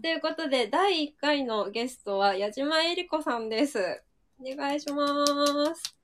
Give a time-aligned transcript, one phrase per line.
[0.00, 4.00] ということで、第1回のゲストは矢島えり子さんです。
[4.40, 5.94] お願いします。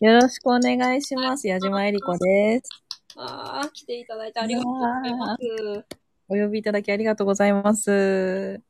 [0.00, 1.46] よろしくお願いします。
[1.46, 2.70] 矢島えり子です。
[3.16, 5.84] あー、来ていただいてありがとうございます。
[6.28, 8.62] お呼びいただきありがとうございます。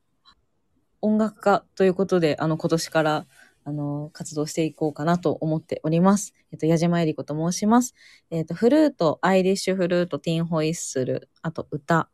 [1.01, 3.27] 音楽家ということで、あの、今年から、
[3.63, 6.33] あの、活動していこうかなと思っております。
[6.51, 7.95] えっと、矢島えり子と申します。
[8.29, 12.09] えっと、フルート、アイリッシュフルート、ティンホイッスル、あと歌、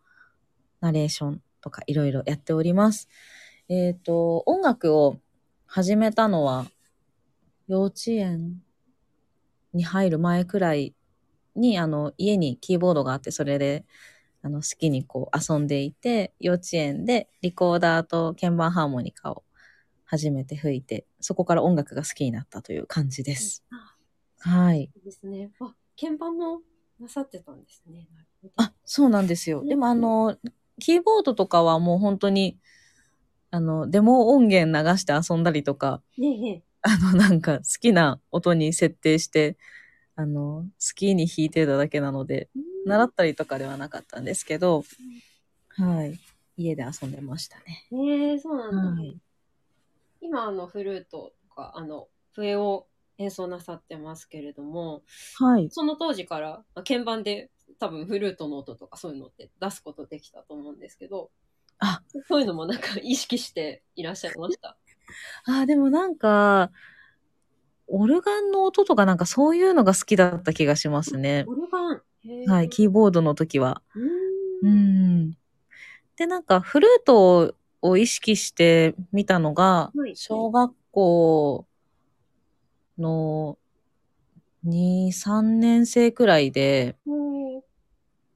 [0.79, 3.09] ナレーションとかいろいろやっております。
[3.69, 5.17] えっと、音楽を
[5.65, 6.67] 始めたのは、
[7.67, 8.61] 幼稚園
[9.73, 10.93] に入る前くらい
[11.55, 13.83] に、あの、家にキーボードがあって、それで、
[14.43, 19.43] あの、好きにこう遊んでいて、幼稚園でリコーダーと鍵盤ハーモニカを
[20.03, 23.65] 初めて吹いて、そこから音楽が好きになったという感じです。
[24.37, 24.81] はい。
[24.81, 25.51] いいですね。
[25.59, 26.61] あ、鍵盤も
[26.99, 28.07] なさってたんですね。
[28.55, 29.65] あ、そうなんですよ。
[29.65, 30.37] でもあの、
[30.79, 32.57] キーボードとかはもう本当に、
[33.51, 36.01] あの、デモ音源流して遊んだりとか、
[36.81, 39.57] あの、なんか好きな音に設定して、
[40.15, 42.59] あの、好きに弾いてただけなので、え。
[42.89, 44.83] 習ったりとかではなかったんですけど、
[45.69, 46.19] はい。
[46.57, 47.87] 家で遊んでましたね。
[47.91, 49.01] ねえ、そうなんだ。
[49.01, 49.17] はい。
[50.21, 55.03] 今、あの、フルートとか、あの、笛を演奏なさってますけれども、
[55.39, 55.69] はい。
[55.69, 61.31] その当時から、まあ鍵盤で多分フルートの音とかそういうのって出すことできたと思うんですけど、
[61.79, 64.77] あ、そういうのもなんか意識していらっしゃいました？
[65.45, 66.71] あ、でもなんか、
[67.87, 71.45] オルガンの音とかなんかそういうのが好きだった気がしますね。
[71.47, 72.01] オルガン。
[72.47, 72.69] はい。
[72.69, 73.81] キーボードの時は。
[74.63, 75.37] うんん。
[76.15, 81.67] で、なんかフルートを意識して見たのがはい、小学校
[82.97, 83.57] の
[84.63, 87.24] 2、3年生くらいで、ほう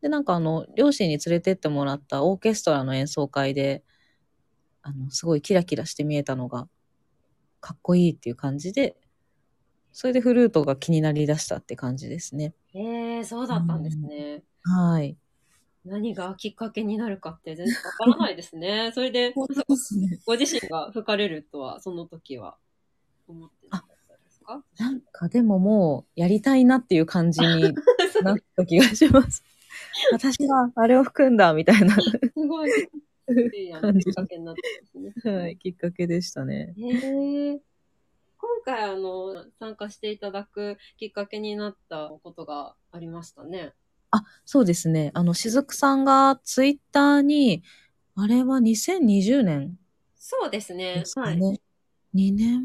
[0.01, 3.83] で、なんかあの、両親に連れてってもらったオーケストラの演奏会で、
[4.81, 6.67] あの、すごいキラキラして見えたのが、
[7.59, 8.95] かっこいいっていう感じで、
[9.91, 12.53] それでフルートが気になりだしたって感じですね。
[12.73, 14.43] へえ、そうだったんですね。
[14.63, 15.17] はい。
[15.83, 18.91] 何がきっかけになるかって全然わからないですね。
[18.95, 19.33] それで。
[19.33, 19.47] ご
[20.37, 22.57] 自身が吹かれるとは、その時は
[23.27, 24.63] 思ってなかったですか？
[24.77, 27.73] なんかでももう、やりたいなっていう感じに
[28.21, 29.43] なった気がします。
[30.11, 31.95] 私はあれを吹くんだ、みたいな、
[32.33, 32.71] すごい。
[32.71, 35.31] きっかけになったんですね。
[35.31, 36.73] はい、きっかけでしたね。
[36.77, 37.61] へえ。
[38.37, 43.73] 今回、あの、参加していただくきっかけになったことがありましたね。
[44.11, 45.11] あ、そうですね。
[45.13, 47.63] あの、しずくさんがツイッターに、
[48.15, 49.77] あれは2020年
[50.15, 51.05] そうですねで。
[51.05, 51.37] すかはい。
[51.37, 51.61] ね。
[52.13, 52.63] 2年、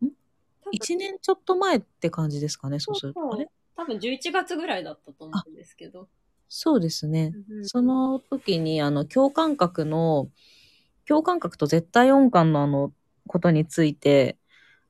[0.00, 3.20] 多分1年ちょっと前って感じですかね、そうすると。
[3.20, 3.48] そうあれ？
[3.80, 6.06] 多分11月ぐらいだったと思うんですけど。
[6.50, 7.32] そうですね。
[7.48, 10.28] うんその時に、あの、共感覚の、
[11.08, 12.92] 共感覚と絶対音感のあの、
[13.26, 14.36] ことについて、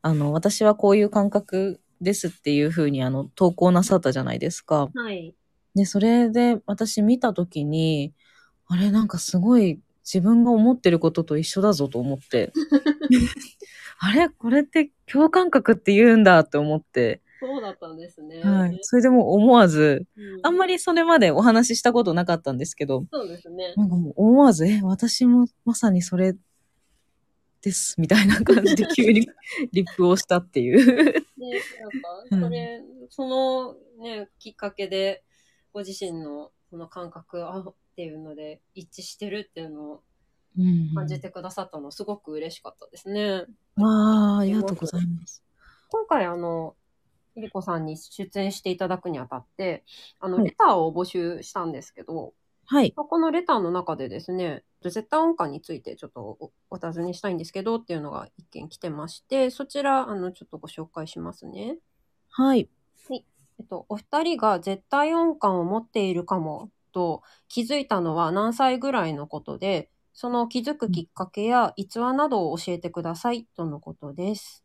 [0.02, 4.90] あの、私はこういう感覚ですっていうふうに、あの、投稿なさったじゃないですか。
[4.92, 5.36] はい。
[5.76, 8.12] で、それで私見た時に、
[8.66, 12.52] あれなんかすごい自分が思ってることと一緒だぞと思って。
[14.00, 17.20] あれこれって共感覚って言うんだって思って。
[17.40, 18.42] そうだったんですね。
[18.42, 18.78] はい。
[18.82, 23.74] それでもう思わず、うんあんまりそれまでお話ししたことなかったんですけど、そうですね。
[23.76, 26.36] なんかもう思わず、え、私もまさにそれ
[27.62, 29.26] です、みたいな 感じで急に
[29.72, 30.76] リップをしたっていう。
[30.76, 31.26] ね、なんか、
[32.30, 35.24] うんそれ、そのね、きっかけで、
[35.72, 40.02] ご自身のその感覚あっていうので一致してるっていうのを
[40.58, 43.46] うん感じてくださったの、すごく嬉しかったですね。
[43.76, 45.44] わあ、ありがとうございます。
[45.88, 46.76] 今回、あの、
[47.34, 49.84] ゆりこさんに出演していただくにあたって、
[50.18, 52.34] あの、はいレターを募集したんですけど、
[52.66, 52.92] はい。
[52.92, 61.78] このレターの中でですね、絶対音感についてちょっとおお尋ねしたいんですけどっていうのが一件来てまして、そちら、あの、ちょっとご紹介しますね。
[62.28, 62.68] はい。
[63.60, 74.64] えっと、お二人が絶対音感を持っているかもと気づいたのは何歳ぐらいのことで、その気づくきっかけや逸話などを教えてくださいとのことです。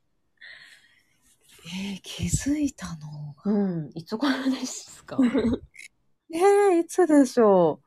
[1.66, 3.36] えー、気づいたの？
[3.44, 3.52] が。
[3.52, 5.18] うん、いつ頃ですか？
[6.32, 7.82] えー、いつでしょ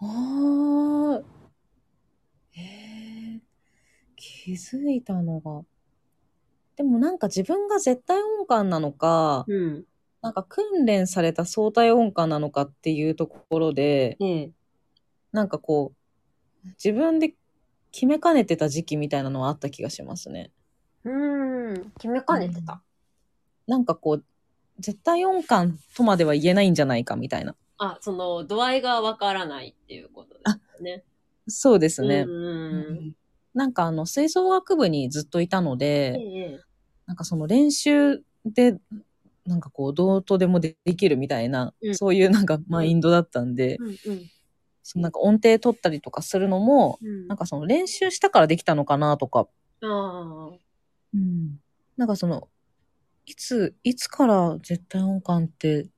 [0.00, 0.04] う？
[0.04, 1.24] ああ。
[2.56, 3.40] えー、
[4.16, 5.62] 気づいたのが。
[6.76, 9.84] でもなんか自分が絶対音感なのか、うん。
[10.22, 14.50] なんか訓練された相対音感なのかっていうところで、ええ。
[15.32, 15.92] なんかこ
[16.64, 17.34] う、自分で
[17.90, 20.50] 決めかねてた時期みたいなのはあった気がしますね。
[21.04, 21.10] う
[21.98, 22.82] 決めかねてた。
[23.66, 24.24] なんかこう、
[24.78, 27.54] 絶対音感とまでは言えないんじゃないかみたいな。
[27.78, 30.40] あ、その、度合いがわからないっていうことで
[30.76, 31.04] すね。
[31.48, 32.24] そうですね。
[32.26, 33.16] うんうん
[33.54, 35.78] なんかあの、吹奏楽部にずっといたのうん。
[35.78, 36.60] で、ええ
[37.06, 38.78] なんかその練習で、
[39.44, 43.96] なんかこう、どうとでもできるみたいな、うんそういうなんかマインドだったんで、うんうん
[44.84, 47.28] そのなんか音程取ったりとかするのも、うん。
[47.28, 49.46] なんかその練習したからできたのかなとか、
[49.82, 50.50] ああ。
[51.14, 51.60] うん。
[51.96, 52.48] なんかその、
[53.26, 55.88] いつ、いつから絶対音感って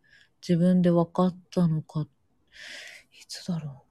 [0.46, 2.06] 自分で分かったのか、
[3.12, 3.84] いつだろ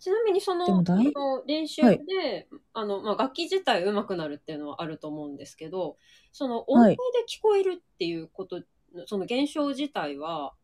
[0.00, 5.98] ちなみにそのでもだいその練習はいで、あの、まあ、楽器自体上手くなるっていうのはあると思うんですけど、
[6.32, 6.96] その音程で
[7.28, 8.62] 聞こえるっていうこと、
[9.06, 10.54] その現象自体は、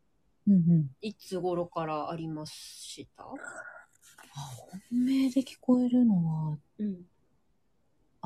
[0.49, 0.53] う。
[0.53, 0.91] うんうん。
[1.03, 3.25] いつ頃からありました？
[3.25, 3.27] あ、
[4.91, 7.05] 本命で聞こえるのは、うん。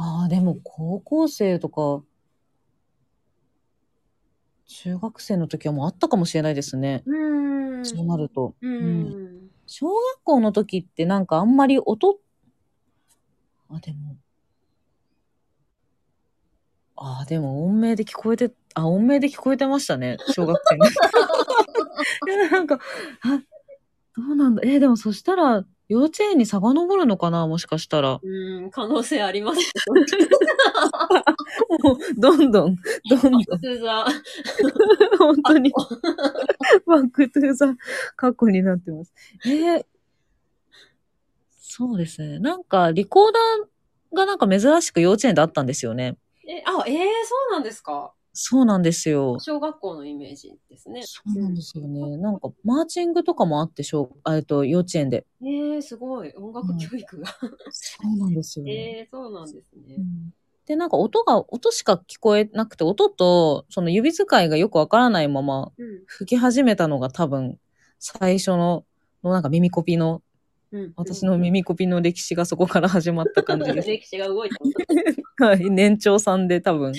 [0.02, 2.02] ああ、でも高校生とか、
[4.66, 7.02] 中学生の時はもうあったかもしれないですね。
[7.04, 7.84] うーん。
[7.84, 8.54] そうなると。
[8.62, 8.78] うん。
[8.78, 9.50] うん。
[9.66, 9.94] 小学
[10.24, 12.18] 校の時ってなんかあんまり音、
[13.68, 14.16] あ、でも、
[16.96, 20.94] あ、でも音名で聞こえて、あ、音名で聞こえてましたね、小学生の時。
[22.26, 22.80] いやなんか、
[23.20, 23.42] あ、
[24.16, 24.62] どうなんだ。
[24.64, 28.20] え、でもそしたら、幼稚園に遡るのかなもしかしたら。
[28.22, 29.60] うん、可能性あります。
[31.82, 32.76] もう、どんどん、
[33.08, 34.06] どんどん、普通は。
[35.18, 35.72] 本当に、
[36.86, 37.74] back to the
[38.14, 39.12] 過去になってます。
[39.44, 39.86] えー
[41.72, 42.38] そうですね。
[42.40, 46.16] なんか、リコーダーがなんか珍しく幼稚園であったんですよね。
[46.46, 48.12] え、あ、ええそうなんですか？
[48.42, 49.38] そうなんですよ。
[49.38, 51.02] 小学校のイメージですね。
[51.02, 52.16] そうなんですよね。
[52.16, 55.26] なんか、マーチングとかもあって、小、あえっと、幼稚園で。
[55.44, 56.32] ええすごい。
[56.34, 57.28] 音楽教育が。
[57.70, 58.98] そうなんですよえね。
[59.00, 59.96] えそうなんですね。
[59.98, 60.32] うん
[60.66, 66.02] で、なんか音が、音しか聞こえなくて、音と、その指使いがよくわからないままうん。
[66.06, 67.58] 吹き始めたのが多分、
[67.98, 68.84] 最初の、
[69.24, 70.22] のなんか耳コピの、
[70.70, 70.92] うん。
[70.96, 73.88] 私の耳コピの歴史がそこから始まった感じです。
[73.90, 75.22] 歴史が動いてます。
[75.44, 75.70] はい。
[75.70, 76.94] 年長さんで多分。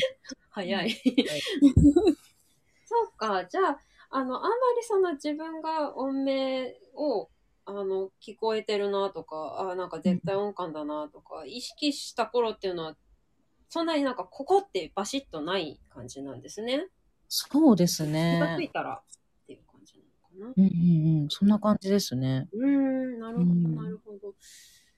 [0.52, 0.92] 早い。
[2.86, 3.46] そうか。
[3.46, 7.30] じゃあ、あの、あんまりその自分が音名を、
[7.66, 12.98] あの、聞こえてるなとか、あなんか絶対音感だなとか、意識した頃っていうのは、
[13.70, 16.88] そんなになんかここってバシッとない感じなんですね。
[17.30, 18.10] そうです気
[18.40, 18.70] がついね。
[18.74, 20.54] たらっていう感じなのかな。
[20.58, 21.30] うんうんうん。
[21.30, 22.50] そんな感じですね。
[22.52, 24.36] うーん、なるほど、うんなるほど。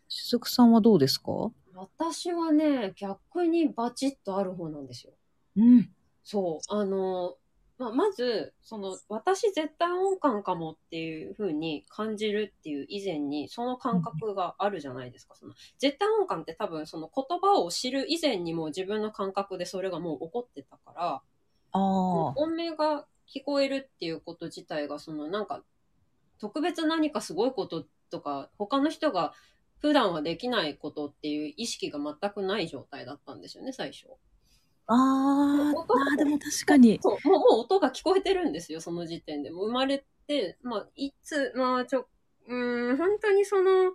[0.07, 1.51] しずくさんはどうですか？
[1.75, 5.13] 私はね、逆にバチッとある方なんですよ。
[5.55, 5.89] うん。
[6.23, 6.73] そう。
[6.73, 7.37] あの、
[7.77, 15.35] まあ、まず、その、私絶対音感かもっていう風に感じるっていう以前に、その感覚があるじゃないですか。
[15.35, 21.21] その、絶対音感って多分その言葉を知る以前にも自分の感覚でそれがもう起こってたから。
[21.73, 25.63] 音名が聞こえるっていうこと自体が、そのなんか、
[26.39, 29.33] 特別何かすごいこととか、他の人が
[29.79, 34.07] 普段はできないことっていう意識が全くない状態だったんですよね、最初。
[34.87, 36.99] ああー、でも確かに。
[37.01, 39.51] そう、もう、もう音が聞こえてるんですよ、その時点で。
[39.51, 42.07] もう生まれて、まあ、いつ、まあ、ちょ、
[42.47, 43.93] うーん、本当にその、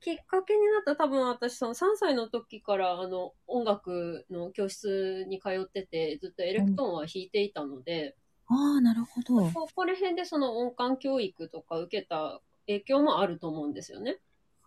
[0.00, 8.16] きっかけになった多分私その3歳の時からあの音楽の教室に通っててずっとエレクトーンは弾いていたので、
[8.48, 9.50] ああ、なるほど。
[9.52, 14.18] ここら辺でその音感教育とか受けた影響もあると思うんですよね。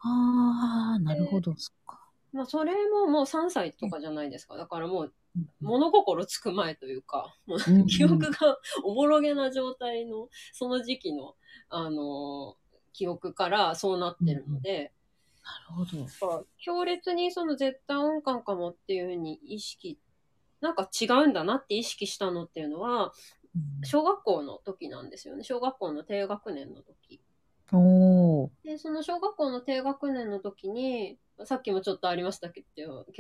[0.02, 1.56] ああ、なるほど。
[1.56, 1.99] そっか。
[2.32, 4.56] まあそれももう3歳とかじゃないですか。
[4.58, 11.36] だからもううん物心つく前というか、もううん記憶がおぼろげな状態のその時期の、
[11.70, 12.56] あの
[12.94, 14.92] 記憶からそうなってるので、
[15.44, 15.86] なる
[16.20, 16.46] ほど。
[16.58, 20.00] 強烈にその絶対音感かもっていうふうに意識、
[20.62, 23.14] なんか違うんだなって意識したのっていうのは、
[23.84, 25.44] 小学校の時なんですよね。
[25.44, 27.22] 小学校の低学年の時。
[27.72, 28.52] おお。
[28.64, 32.64] で、その小学校の低学年の時に、さっきもちょっとありましたけ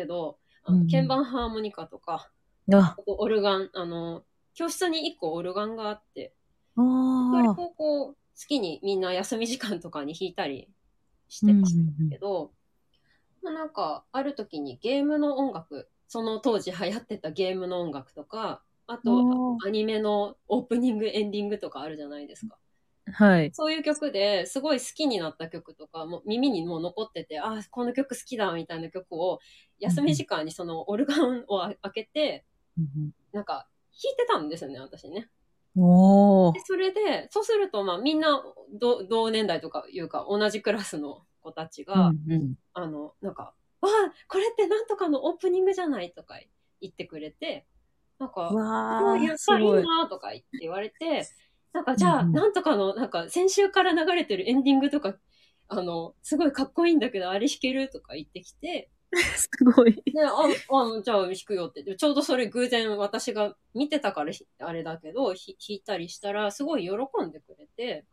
[0.05, 2.29] ど、あの鍵盤ハーモニカとか、
[2.71, 4.23] あ、オルガン、あの、
[4.53, 6.33] 教室に1個オルガンがあって、
[6.75, 7.51] それああ。
[7.51, 8.15] をこう、好
[8.47, 10.69] きにみんな休み時間とかに弾いたり
[11.27, 12.51] してましたけど、
[13.41, 22.57] まあなんか、ある時にゲームの音楽、その当時流行ってたゲームの音楽とか、あとお、アニメのオープニング、エンディングとかあるじゃないですか。
[23.13, 23.51] はい。
[23.53, 29.39] そういう曲ですごい好きになった曲とか、もう耳にもう残ってて、ああ、この曲好きだみたいな曲を、
[29.79, 32.45] 休み時間にそのオルガンを開けて、
[32.77, 35.29] うんなんか弾いてたんですよね、私ね。
[35.75, 36.53] うんお。
[36.65, 38.41] それで、そうすると、まあみんな
[38.73, 46.39] 同同年代とかいうか、同じクラスの子たちが、うんうんあの、なんか、わあ、これってなんとかのオープニングじゃないとか
[46.81, 47.65] 言ってくれて、
[48.19, 49.37] なんか、わあ、あやっ。
[49.45, 51.27] ぱいいなとか言って言われて、
[51.73, 55.15] なんかじゃあ、なんとかの、なんか先週から流れてるエンディングとか、
[55.67, 58.91] あの、すごいかっこいいんだけど、あれ弾けるとか言ってきて、
[59.37, 60.03] すごい。
[60.11, 61.83] で、あ、あ、じゃあ弾くよって。
[61.83, 68.05] でちょうどそれ偶然私が見てたからひあれだけど、ひ弾いたりしたら、すごい喜んでくれて、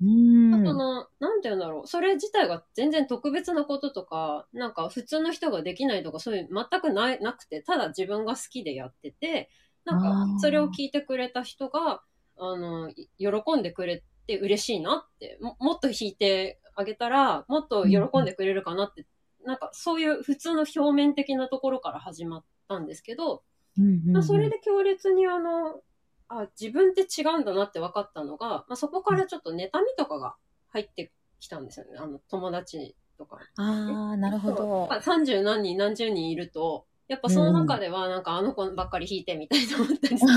[0.00, 0.64] うん。
[0.64, 1.86] その、なんて言うんだろう。
[1.86, 9.50] それ自体が全然特別なこととか、なんか普通の人ができないとか、そういう全くない、なくて、ただ自分が好きでやってて、
[9.84, 12.02] なんかそれを聞いてくれた人が、
[12.38, 19.06] あの、い喜んでくれて嬉しいなって、ももっと弾いてあげたら、もっと喜んでくれるかなって、
[19.44, 23.42] なんかそういう普通の表面的なところから始まったんですけど、
[23.78, 25.80] うんうんうんまあ、それで強烈にあの、
[26.28, 30.36] あ、自分って違うんだなって分かったのが、まあ、そこからちょっと妬みとかが
[30.70, 31.92] 入ってきたんですよね。
[31.98, 33.38] あの、友達とか。
[33.56, 34.88] ああ、なるほど。
[34.90, 40.32] やっぱ30何人何十人いると、やっぱその中ではなんかあの子ばっかり弾いてみたいと思ったり する。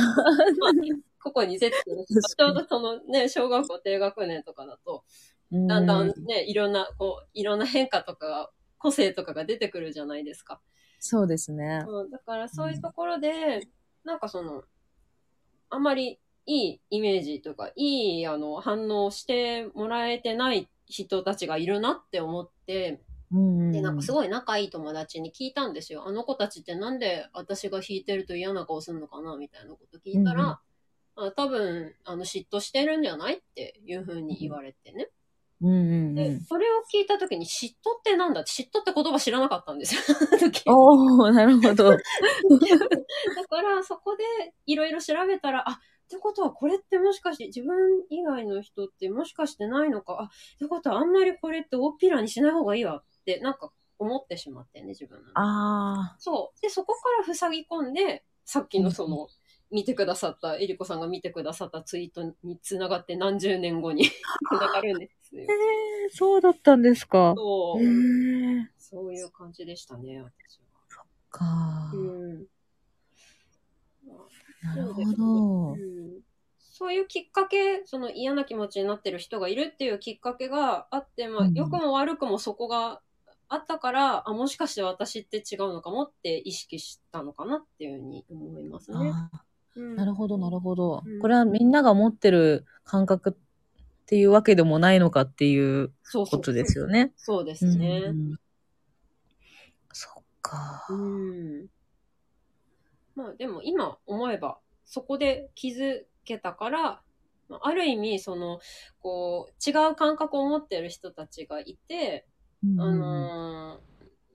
[0.60, 0.74] まあ
[1.32, 5.04] 個々にセットでちょうどそのね、小学校低学年とかだと、
[5.52, 10.62] だんだんうね、いろんな、こう、いろんな変化とかが、個性とかが出てくるじゃないですか。
[11.00, 11.84] そうですね。
[11.88, 13.68] うん、だからそういうところで、
[14.04, 14.64] なんかその、
[15.70, 26.08] あんまりいいイメージとか、いいあの反応してもらえてない人たちがいるなって思って、うんで、なんかすごい仲いい友達に聞いたんですよ。
[26.08, 30.62] あの子たちってなんで私が弾いてると嫌な顔するのかなみたいなこと聞いたら、
[31.16, 35.10] あ多分、あの、嫉妬してるんじゃないっていうふうに言われてね。
[35.62, 36.42] うんうんうで、ん。
[36.42, 38.42] それを聞いたときに嫉妬ってなんだ？
[38.42, 40.02] って、嫉妬って言葉知らなかったんですよ。
[40.72, 41.90] おおなるほど。
[41.92, 41.98] だ
[43.50, 44.24] から、そこで
[44.68, 47.76] いろいろ調べたら、あ、ってことはこれってもしかして自分
[48.10, 53.04] 以外の人ってもしかしてないのか、あ、ってことはあんまりこれって大っぴらにしない方がいいわ
[53.34, 56.62] って、なんか思ってしまってね、自分の中であそう。
[56.62, 59.28] で、そこから塞ぎ込んで、さっきのその、
[59.70, 64.06] 見てくださった、えりこさんが見てくださったツイートにつながって何十年後に
[64.50, 65.52] つながるんですよあ。。
[65.52, 67.34] えー、そうだったんですか。
[67.36, 67.86] そうへ。
[67.86, 68.70] え。
[68.78, 71.06] そういう感じでしたね、私は。
[71.30, 72.48] かうん。
[74.64, 75.76] なるほどう。
[75.76, 76.22] ん
[76.58, 83.02] そういうきっかけ、その嫌な気持ちになってる人がいるっていうきっかけがあって、まあ、うん良くも悪くもそこが
[83.50, 89.14] あったから、あ、もしかして私って違うのかもって意識したのかなっていうふうに思いますね。
[89.76, 91.20] なるほど、なるほどうん。
[91.20, 97.14] これはみんなが持ってる感覚っていうわけでもないのかっていうことですよね。
[97.16, 98.04] そうですね。
[98.08, 98.36] うん
[99.94, 100.86] そっか。
[100.90, 101.68] うん。
[103.16, 107.02] まあでも今思えば、そこで気づけたから、
[107.50, 108.60] まあある意味、その、
[109.00, 112.28] こう、違う感覚を持ってる人たちがいて、
[112.64, 113.80] うんあの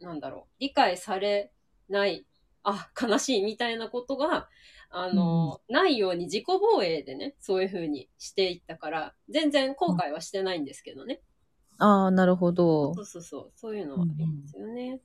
[0.00, 1.52] ーなんだろう、理解され
[1.88, 2.26] ない、
[2.64, 4.48] あ、悲しいみたいなことが、
[4.90, 11.20] あのーないように自己防衛でね、そういう風にしていったから、全然後悔はしてないんですけどね。
[11.78, 13.02] ああ、なるほどそ。
[13.02, 15.00] うそうそう、そういうのはありますよね。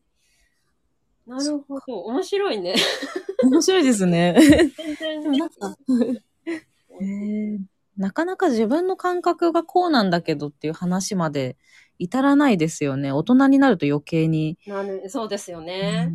[1.25, 1.99] なるほど。
[2.03, 2.75] 面白いね。
[3.43, 4.35] 面白いですね。
[4.39, 5.21] 全然。
[5.21, 5.77] でもなんか
[7.01, 7.59] へー
[7.97, 11.57] なかなか自分の感覚がこうなんだけどっていう話まで
[11.99, 13.11] 至らないですよね。
[13.11, 14.57] 大人になると余計に。
[14.67, 16.11] なるそうですよね。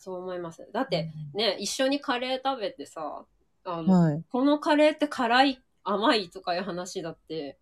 [0.00, 0.66] そう思います。
[0.72, 3.26] だって、ね、一緒にカレー食べてさ、
[3.64, 4.24] あの、はい。
[4.30, 7.58] このカレーって辛い、甘いとかいう話だって、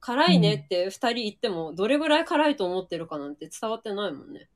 [0.00, 4.48] 辛いねって二人言っても、どれぐらい辛いと思ってるかなんて伝わってないもんね。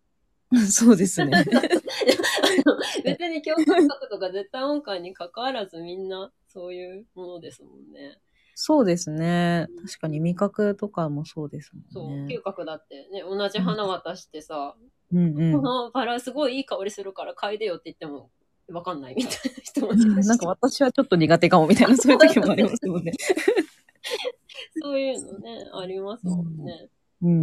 [0.71, 1.32] そうですね。
[3.04, 8.18] 別に共感覚とか絶対音感に関わらずみんなそういうものですもんね。
[8.54, 9.66] そうですね。
[9.87, 12.42] 確かに味覚とかもそうですそう、もんね嗅。
[12.42, 14.76] 覚だってね、同じ花渡してさ、
[15.12, 18.30] うんうんこのバラすごいいい香りするから嗅いでよって言っても、
[18.68, 23.12] わかんないみたいな人もいるしなんか私はちょっと苦手かもみたいな、そういう時もありますもんね。
[24.80, 26.88] そういうのね、ありますもんね。
[27.23, 27.35] うんう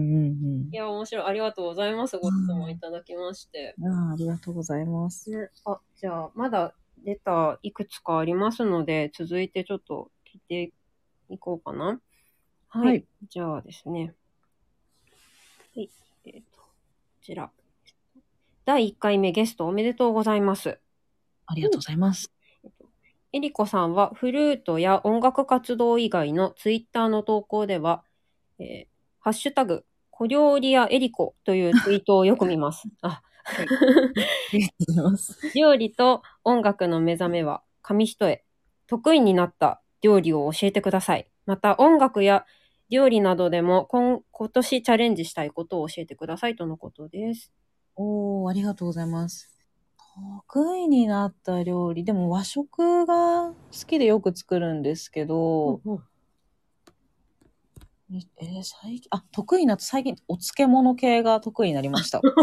[0.68, 1.26] んいや、面白い。
[1.26, 2.18] ありがとうございます。
[2.18, 3.76] ご質問いただきまして。
[3.80, 3.92] うん。
[3.92, 5.32] ああ、ありがとうございます。
[5.32, 6.74] ね、あ、じゃあ、まだ
[7.06, 10.74] レターいくつかありますので、続いてちょっと聞いて
[11.30, 12.00] いこうかな。
[12.70, 12.88] はい。
[12.88, 14.14] はいじゃあですね。
[15.76, 15.90] はい。
[16.26, 16.68] えっ、と、こ
[17.22, 17.52] ちら。
[18.66, 20.80] 第1回目ゲストおめでとうございます。
[21.46, 22.32] ありがとうございます。
[23.32, 28.04] えりこさんはフルートや音楽活動以外のツイッターの投稿では、
[28.60, 32.88] えーハッシュタグ、小料理屋えりこというツイートをよく見ます。
[33.02, 33.52] あ、あ
[34.54, 35.52] りがとうございます。
[35.56, 38.42] 料理と音楽の目覚めは紙一重。
[38.88, 41.30] 得意になった料理を教えてください。
[41.46, 42.46] また音楽や
[42.90, 47.52] 料理などでも今今年チャレンジしたいことを教えてくださいとのことです。
[47.96, 49.54] おー、ありがとうございます。
[50.48, 52.04] 得意になった料理。
[52.04, 53.54] でも和食が好
[53.88, 56.00] きでよく作るんですけど、うん
[58.12, 62.22] えー最近、あ、得意な、最近、お漬物系が得意になりました。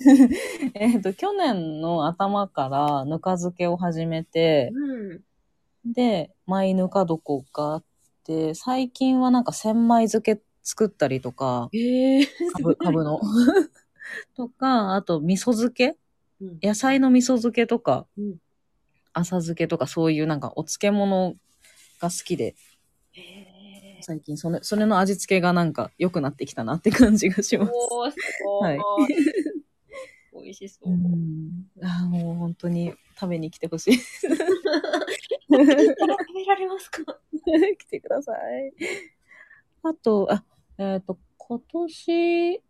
[0.74, 5.20] えっと、去年の頭からぬか漬けを始めて、うん。
[5.84, 7.84] で、舞ぬか床があっ
[8.24, 12.26] て、最近はなんか千枚漬け作ったりとか、へえ。
[12.26, 12.32] か
[12.62, 13.20] ぶ、かぶの。
[14.36, 15.96] とか、あと味噌漬け？
[16.40, 18.36] うん野菜の味噌漬けとか、うん
[19.12, 21.34] 浅漬けとかそういうなんかお漬物
[22.00, 22.54] が好きで、
[23.12, 23.98] へえ。
[24.00, 27.72] 最近それ、それの味付けがなんか良くなってきたなって感じがします。
[27.72, 28.68] おー、すごい。
[28.68, 28.78] はい
[30.32, 30.96] 美味しそうう。
[30.96, 31.66] ん。
[31.82, 33.94] あーもう本当に食べに来てほしい。
[35.50, 37.02] 食べられますか？
[37.78, 38.72] 来てください。
[39.82, 40.44] あと、あ、
[40.78, 42.62] えっ、と、今年、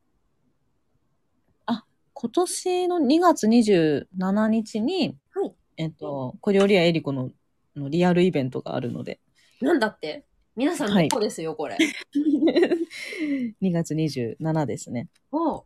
[1.67, 1.85] あ、
[2.15, 7.31] 今年の2月27日に、はいえっ、と、小料理屋エリコの
[7.77, 9.21] のリアルイベントがあるので、
[9.61, 10.25] なんだって？
[10.57, 11.77] 皆さんはいどこですよ、これ。
[13.63, 15.09] 2月27ですね。
[15.31, 15.65] おう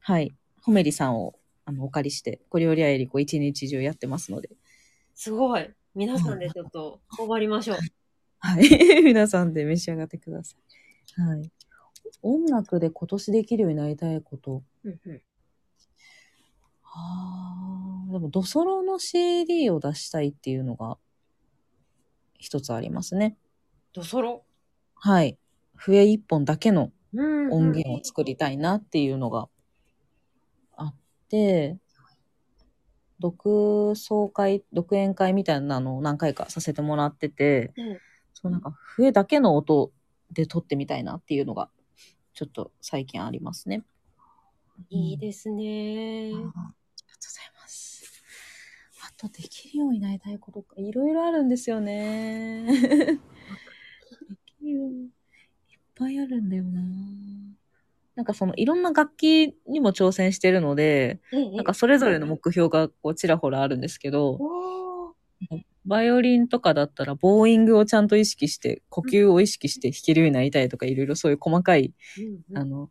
[0.00, 0.34] はい。
[0.62, 4.50] ホメリさんをあのお借りして、小料理屋エリコ一日中やってますので、
[5.14, 5.70] すごい。
[5.94, 7.78] 皆さんでちょっと終わりましょう。
[8.38, 8.64] はい。
[9.04, 10.56] 皆さんで召し上がってくださ
[11.16, 11.20] い。
[11.20, 11.52] はい。
[12.22, 14.64] 音楽で今年できるようになりたいこと。
[14.84, 15.22] うんうん
[16.96, 20.96] ああ、でも、ドソロの CD を出したいっていうのが、
[22.38, 23.36] 一つありますね。
[23.92, 24.44] ドソロ？
[24.94, 25.36] はい。
[25.74, 29.48] 笛一本だけのうん音源を作りたいなっていうのが
[30.76, 30.94] あっ
[31.28, 31.78] て、
[33.18, 37.98] 独奏会、独演会みたいなのを何回かさせてもらってて、うん
[38.34, 39.92] そうなんか笛だけの音
[40.32, 41.70] で撮ってみたいなっていうのが、
[42.34, 43.84] ちょっと最近ありますね。
[44.90, 46.36] いいですねあ。
[46.36, 48.22] ーありがとうございます。
[49.06, 52.66] あとできるようになりたいことか、いろいろあるんですよね。
[52.66, 53.18] で
[54.44, 55.10] きるようにいっ
[55.94, 56.80] ぱいあるんだよな。
[58.16, 64.38] なんかそのいろんな楽器にも挑戦してるので、なんかそれぞれの目標がこうちらほらあるんですけど、
[65.84, 71.92] バイオリンとかだったらボーイングをちゃんと意識して、呼吸を意識して弾けるようになりたいとか、いろいろそういう細かい、
[72.50, 72.90] うんあの、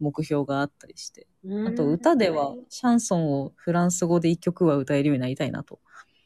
[0.00, 1.26] 目標があったりして。
[1.44, 5.78] うんあと歌ではシャンソンをフランス語で一曲は歌えるようになりたいなと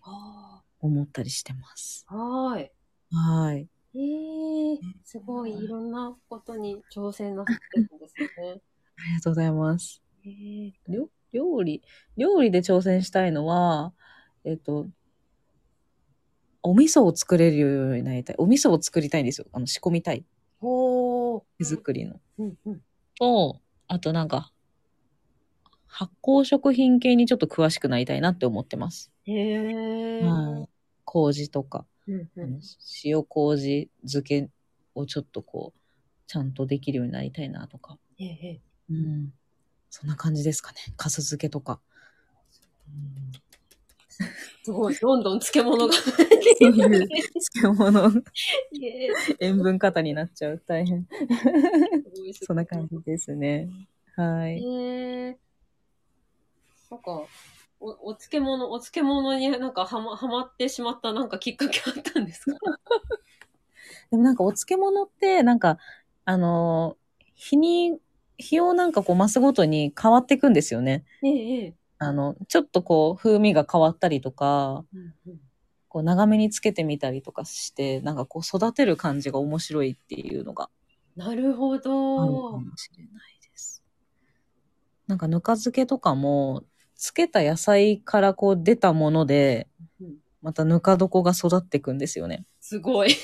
[0.02, 2.06] あ思ったりしてます。
[2.08, 2.70] ーはーい。
[3.10, 3.66] はい。
[3.94, 8.60] えー、すごいいろんなことに挑戦なさってるんですよね。
[8.98, 10.02] ありがとうございます。
[10.24, 11.82] えー、料料理、
[12.16, 13.92] 料理で挑戦したいのは、
[14.44, 14.86] えっと、
[16.62, 18.36] お味噌を作れるようになりたい。
[18.38, 19.46] お味噌を作りたいんですよ。
[19.52, 20.24] あの、仕込みたい。
[20.60, 21.42] ほー。
[21.58, 22.20] 手作りの。
[22.38, 22.82] うんうん。
[23.18, 24.52] と、あとなんか、
[25.86, 29.10] 発酵食品系にちょっと詳しくなりたいなって思ってます。
[29.24, 30.24] へー。
[30.24, 30.68] はい。
[31.04, 32.60] 麹とか、うんうん
[33.04, 34.48] 塩麹漬け
[34.94, 35.80] をちょっとこう、
[36.26, 37.98] ちゃんとできるようになりたいなとか。
[38.18, 39.32] へーへうん。
[39.90, 40.78] そんな感じですかね。
[40.96, 41.80] かす漬けとか。
[42.88, 43.48] うんー
[44.64, 45.94] すごい、どんどん漬物が。
[45.94, 48.22] 漬物、
[48.82, 49.08] え
[49.40, 50.62] 塩分過多になっちゃう。
[50.66, 51.06] 大変。
[51.06, 53.70] ーそんな感じですね。
[54.16, 54.60] はへい。
[54.60, 55.36] ー。
[56.90, 57.22] なんか、
[57.80, 62.56] お、お漬物、お漬物になんかはま、はまってしまったなんかきっかけあったんですか？
[64.10, 65.78] でもなんかお漬物って、なんか、
[66.24, 67.08] あのー
[67.40, 68.00] 日に、
[68.36, 71.04] 日をなんかこう増すごとに変わっていくんですよね。
[71.22, 71.78] ええええ。
[71.98, 75.40] あの、ちょっとこう風味が変わったりとか、うんうん
[75.88, 80.70] こう長めにつけてみたりとかして、なんかこう育てる感じが面白いっていうのが
[81.16, 81.76] なるほ
[82.16, 82.58] あるかど。
[82.58, 83.82] もしれないです。
[85.06, 86.64] なんかぬか漬けとかも、
[86.98, 89.68] つけた野菜からこう出たもので、
[90.00, 92.46] うんまたぬか床が育っていくんですよね。
[92.60, 93.10] すごい。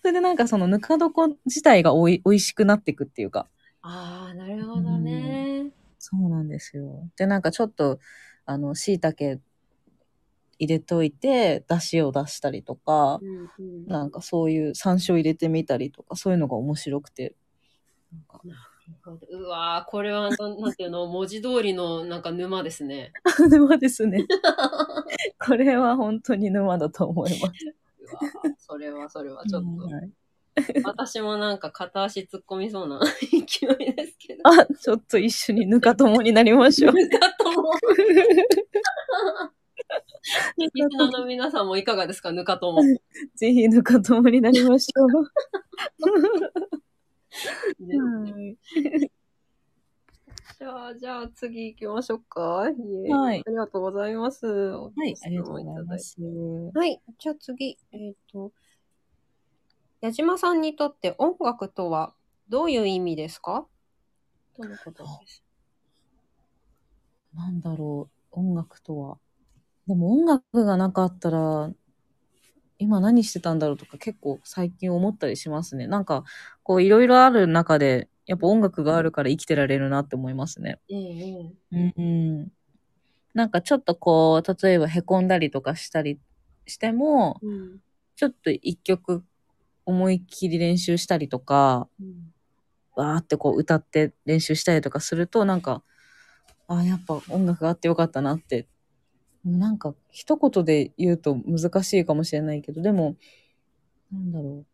[0.00, 3.46] それでなんかそのぬか床自体がおい美味しくなっていくっていうか。
[3.82, 5.70] ああ、なるほどね。
[5.98, 7.06] そうなんですよ。
[7.16, 7.98] で、なんかちょっと、
[8.46, 9.42] あの、椎茸
[10.58, 17.36] 入れといて、出汁を出したりとか、うんうんなんかそういう山椒入れてみたりとか、そういうのが面白くて。
[18.10, 18.40] なんか
[19.30, 23.12] うわーこれはなん、なんていうの、文字通りのなんか沼ですね。
[23.50, 24.26] 沼ですね。
[25.44, 27.52] これは本当に沼だと思います。
[27.98, 30.10] うわーそれはそれはちょっと、はい
[30.84, 34.42] 私もなんか片足突っ込みそうな 勢いですけど。
[34.44, 36.92] あ、ちょっと一緒にぬか友になりましょう。
[36.92, 37.72] ぬかとも。
[40.56, 42.82] リスナーの皆さんもいかがですかぬかとも。
[43.34, 45.30] ぜひぬか友になりましょう。
[50.58, 52.40] じゃあ、じゃあ次行きましょうか。
[52.40, 52.74] はい
[53.46, 54.46] ありがとうございます。
[54.46, 55.98] ははい、ありがとうございま。
[55.98, 56.16] す。
[56.74, 57.02] はい。
[57.18, 58.52] じゃあ次、えっ、と、
[60.00, 62.14] 矢島さんにとって音楽とは
[62.48, 63.66] どういう意味ですか？
[64.54, 65.42] とのことです？
[67.34, 69.18] なんだろう、音楽とは。
[69.88, 71.72] でも音楽がなかったら、
[72.78, 75.86] 今何してたんだろうとか結構最近思ったりしますね。
[75.86, 76.24] なんか、
[76.62, 80.80] こういろいろある中で、やっぱ音楽があるから生きてられるなって思いますね。
[80.88, 82.02] ええうんう
[82.44, 82.52] ん。
[83.34, 86.18] なんかちょっとこう、例えば凹んだりとかしたり
[86.66, 87.80] しても、うん。
[88.16, 89.24] ちょっと一曲
[89.84, 92.32] 思いっきり練習したりとか、うん。
[92.96, 95.82] わーってこう歌って練習したりとかすると、なんか、
[96.68, 98.66] あーやっぱ音楽があってよかったなって。
[99.44, 103.16] なんか一言で言うと難しいかもしれないけど、でも、
[104.12, 104.66] なんだろう。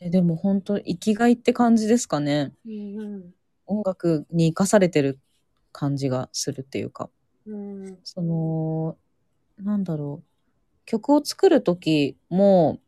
[0.00, 2.52] えでも本当生きがいって感じですかね。
[2.66, 3.34] うん。
[3.66, 5.18] 音楽に生かされてる
[5.72, 7.08] 感じがするっていうか。
[7.46, 7.98] うん。
[8.04, 8.96] その、
[9.56, 10.26] なんだろう。
[10.84, 12.80] 曲を作るときも、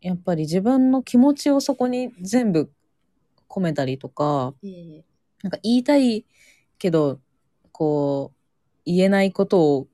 [0.00, 2.70] やっぱり自分の気持ちをそこに全部
[3.48, 5.04] 込めたりとか、ええ
[5.42, 6.24] なんか言いたい
[6.78, 7.20] けど、
[7.70, 8.38] こう、
[8.86, 9.88] 言えないことを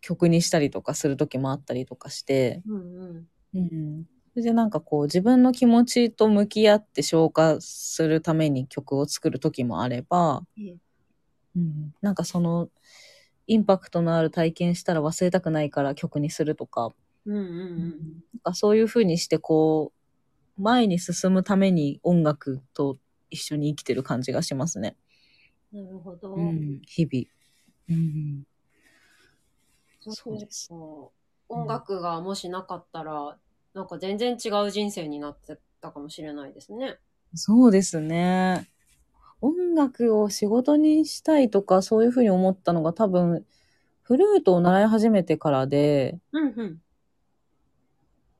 [0.00, 3.28] 曲にしたりとかするときもあったりとかして、うんうん。
[3.54, 4.04] うん。
[4.32, 10.76] それでなんかこう自分の気持ちと向き合って消化するために曲を作るときもあれば、ええ
[11.56, 12.68] うん、なんかその、
[13.46, 16.90] インパクトのある体験したら忘れたくないから曲にするとか、
[17.26, 17.90] うんうん
[18.32, 19.92] なんかそういう風にしてこ
[20.56, 24.96] う、前に進むために音楽と一緒に生きてる感じがしますね。
[25.72, 25.84] うん。
[25.84, 26.34] なるほど。
[26.34, 27.26] うん、日々。
[27.88, 28.44] うん、
[30.00, 30.74] そうですか
[31.48, 33.36] 音楽がもしなかったら、
[33.74, 36.98] なんか全然違う人生になってたかもしれないですね。
[37.34, 38.66] そうですね。
[39.40, 43.44] 音楽を仕事にしたいとかそういう風に思ったのが多分、
[44.02, 46.82] フルートを習い始めてからで、うんうん。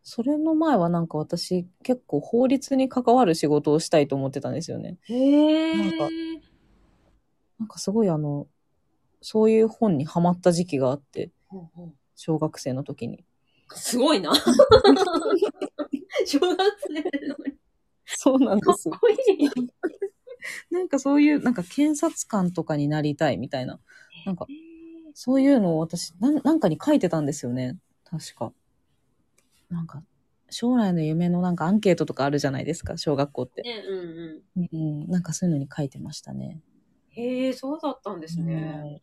[0.03, 4.97] それの前はなんか私結構法律に関わる仕事をしたいと思ってたんですよね。
[5.05, 5.77] へえ。
[5.77, 6.09] なんか
[7.61, 8.47] なんかすごいあの、
[9.21, 11.31] そういう本にハマった時期があって、
[12.15, 13.25] 小学生の時に。
[13.75, 14.33] すごいな。
[16.27, 16.95] 小学生
[17.29, 17.55] なのに。
[18.07, 19.17] そうなんかっこいい。
[20.71, 23.79] なんかそういう、なんか検察官とかになりたいみたいな。
[24.27, 24.47] なんか、
[25.15, 27.79] そういうのを私、なんなんかに書いてたんですよね。
[28.05, 28.53] 確か。
[29.69, 30.03] なんか、
[30.51, 33.63] 将来の夢のなんかアンケートとかあるじゃないですか、小学校って。
[33.63, 36.61] ね、うんううん、なんかそういうのに書いてましたね。
[37.17, 37.21] ん。
[37.21, 38.79] へえ、そうだったんですね。
[38.79, 39.03] はい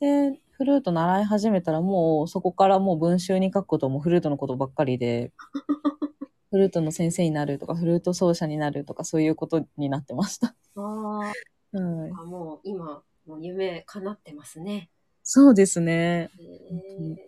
[0.00, 5.32] で、フルート習い始めたらもうそこからもう文集に書くこともフルートのことばっかりで、
[6.50, 10.56] フルートの先生になるとか、フルート奏者になるとか、そういうことになってました。
[10.74, 11.32] あはい。
[11.72, 14.90] あ、もう今、もう夢叶ってますね。
[15.22, 16.28] そうですね。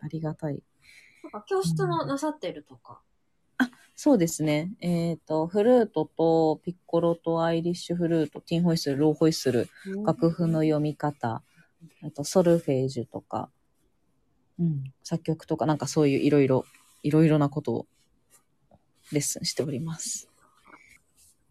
[0.03, 0.61] ありがたい。
[1.23, 3.01] なんか教室もなさってるとか？
[3.95, 4.73] そうですね。
[4.81, 9.69] えっ、と、フルートとピッコロとアイリッシュフルート、ティンホイッスル、ローホイッスル、
[10.05, 11.43] 楽譜の読み方、
[12.03, 13.51] あとソルフェージュとか、
[14.59, 16.65] うん、作曲とか、なんかそういういろいろ、
[17.03, 17.87] いろいろなことを
[19.13, 20.29] レッスンしております。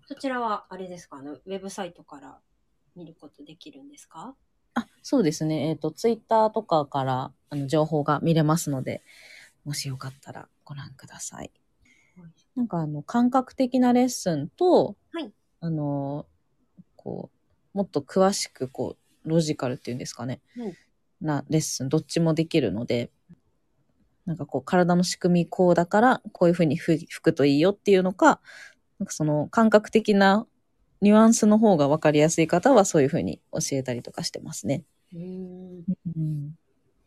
[0.06, 1.18] そちらは、あれですか？
[1.18, 2.40] あの、ウェブサイトから
[2.96, 4.36] 見ることできるんですか？
[4.76, 5.70] あ、そうですね。
[5.70, 9.04] えっ、と、ツイッターとかからあの情報が見れますので、
[9.66, 11.52] もしよかったらご覧ください。
[12.56, 16.26] なんかあの、感覚的なレッスンと、はいあの、
[16.96, 17.30] こ
[17.74, 20.42] う、もっと詳しく、こう、ロジカルっていうんですかね。
[20.58, 20.74] はい
[21.22, 23.12] なレッスン、どっちもできるので、
[24.26, 28.42] なんかこう、体の仕組みこうだから、こういうふうに吹吹くといいよっていうのか、
[29.00, 30.48] なんかその感覚的な
[31.02, 34.84] ニュアンスの方が分かりやすい方はそういうふうに教えたりとかしてますね。
[35.14, 35.84] うん。
[36.16, 36.58] うん、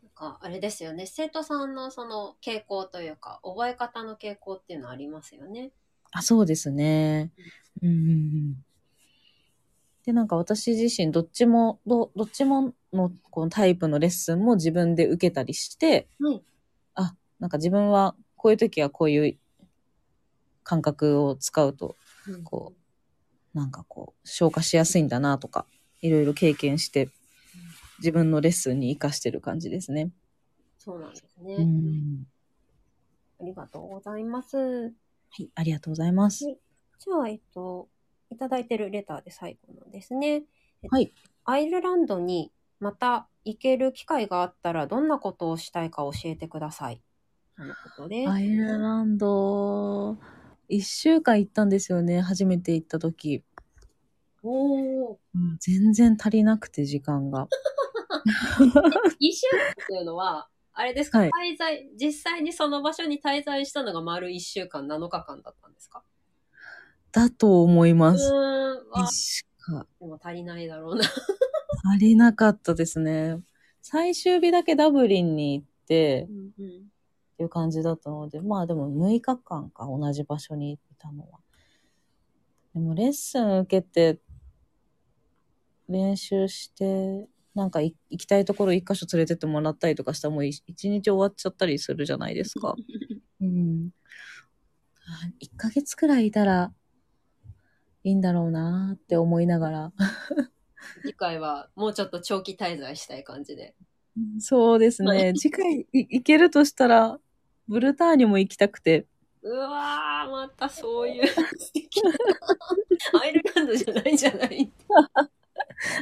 [0.01, 1.05] なんか、あれですよね。
[1.05, 5.71] 生徒さんのその傾向というか、覚え方の傾向っていうのありますよね。
[6.11, 7.31] あ、そうですね。
[7.81, 8.65] うんうんうん。
[10.05, 16.43] で、なんか私自身どっちも、どどっちものこのタイプのレッスンも自分で受けたりして、はい
[16.95, 19.37] あ、なんか自分はこういう時はこういう
[20.63, 21.95] 感覚を使うと、
[22.43, 22.73] こ
[23.53, 25.65] なんかこう、消化しやすいんだなとか、
[26.01, 27.09] いろいろ経験して、
[27.99, 30.11] 自分のレッスンに活かしてる感じですね。
[30.79, 31.55] そうなんですね。
[31.57, 32.25] うん。
[33.39, 34.57] ありがとうございます。
[34.57, 34.91] は
[35.37, 36.45] い、ありがとうございます。
[36.45, 37.87] じゃあ、えっと、
[38.33, 40.27] いただいてるレターで最後なんですね。
[40.27, 40.41] えっ
[40.89, 41.13] とはい。
[41.45, 47.01] アイルランドにまた行ける機会があったらどんなことをしたいか教えてください。
[47.55, 48.29] とのことです。
[48.29, 50.17] アイルランド、
[50.67, 53.43] 一週間行ったんですよね、初めて行った時。
[54.41, 55.19] おお。
[55.35, 57.47] うん全然足りなくて、時間が。
[59.19, 66.03] 一週間っていうのは、あれですか、はい滞在、実際にその場所に滞在したのが丸一週間、7日間だったんですか？
[67.13, 68.31] だと思いうます。
[69.11, 71.05] しかでも足りないだろうな。
[71.93, 73.39] 足りなかったですね。
[73.81, 76.93] 最終日だけダブリンに行って、うんうん
[77.33, 81.39] っていう感じだったので、まあでも6日間か、同じ場所にいたのは。
[82.73, 84.19] でもレッスン受けて、
[85.89, 92.75] 練習して、なんかい行きたいところ一箇所連れてってもらったりとかしたらもうい一日終わっちゃったりするじゃないですか。
[93.41, 93.89] うん。
[95.05, 96.73] あ1ヶ月くらいいたら
[98.03, 99.93] いいんだろうなーって思いながら。
[101.01, 103.75] 次回はもうちょっと長期滞在したい感じで。
[104.39, 105.33] そうですね。
[105.35, 107.19] 次回い行けるとしたら、
[107.67, 109.07] ブルターニュも行きたくて。
[109.41, 111.23] うわー、またそういう。
[113.21, 114.71] アイルランドじゃないじゃない。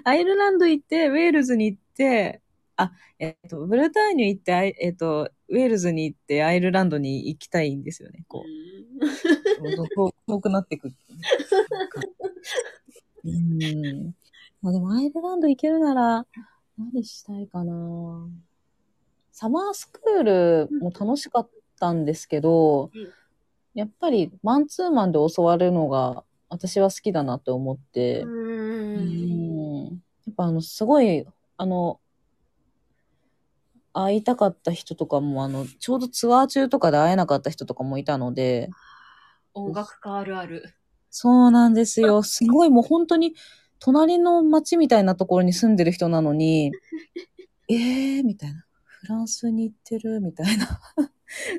[0.04, 2.42] アイルランド行って、ウェールズに行って、
[2.76, 8.24] あ、えっと、ブルターニュ行って、えっと、ウェールズに行って、アイルランドに行きたいんですよね。
[8.28, 8.44] こ
[9.62, 11.14] う、ど遠遠くなってくって
[13.28, 13.38] いう。
[14.04, 14.16] うん。
[14.62, 16.26] まあでも、アイルランド行けるなら、
[16.78, 18.28] 何したいかな
[19.32, 23.14] サマースクールも楽しかったんですけど、うん
[23.74, 30.04] やっぱりマンツーマンで教わるのが私は好きだなって思って、ううんん。
[30.26, 32.01] やっぱあの、すごい、あの、
[33.94, 38.70] 会いたかった人とかも、あの、ちょうどツアー中とかで会えなかった人とかもいたので、
[39.54, 40.74] 音楽家あるある。
[41.10, 42.24] そうなんですよ。
[42.24, 43.36] すごいもう本当に、
[43.80, 46.72] 隣の町みたいなところに住んでる人なのに、
[47.68, 48.66] えー、みたいな。
[48.86, 50.80] フランスに行ってる、みたいな。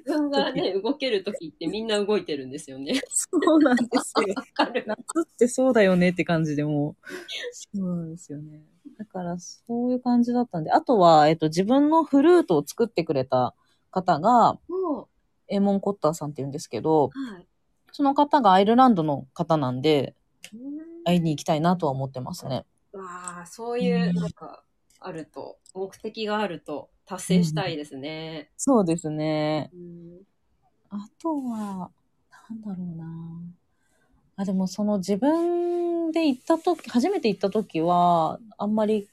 [0.06, 3.00] 自分がね、動けるときってみんな動いてるんですよね。
[3.08, 4.34] そうなんですよ。
[4.34, 4.84] わかる。
[4.86, 7.08] 夏ってそうだよねって感じでもう。
[7.52, 8.62] そうなんですよね。
[8.98, 10.72] だから、そういう感じだったんで。
[10.72, 13.54] あとは、えっと、自分のフルートを作ってくれた
[13.90, 15.08] 方が、も
[15.48, 17.46] エーモン・コッターさんって言うんですけど、う、はい。
[17.92, 20.14] その方がアイルランドの方なんで、
[20.52, 22.64] うん会いに行きたいなとは思ってますね。
[22.92, 24.62] わあ、そういうう、んなんか、
[25.00, 28.52] あると、目的があると達成したいですね。
[28.56, 29.70] そうですね。
[29.72, 30.22] うん
[30.94, 31.90] あとは、
[32.50, 33.04] なんだろうな。
[34.36, 39.08] あ、でもその自分で行った時、初めて行った時は、あんまり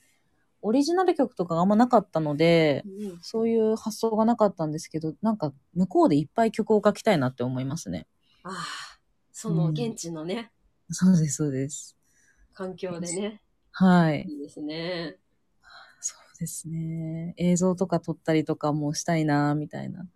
[0.62, 8.08] オリジナル曲とかがあんまなかったので、うんそういう発想がなかったんですけど、なんか向こうでいっぱい曲を書きたいなって思いますね。
[8.44, 9.00] ああ、
[9.34, 10.52] その現地のね、
[10.90, 11.98] そうです、そうです。
[12.54, 13.42] 環境でね、
[13.74, 14.26] はい。
[14.28, 15.18] いいですね。
[16.00, 17.34] そうですね。
[17.38, 20.08] 映像とか撮ったりとかもしたいな、みたいな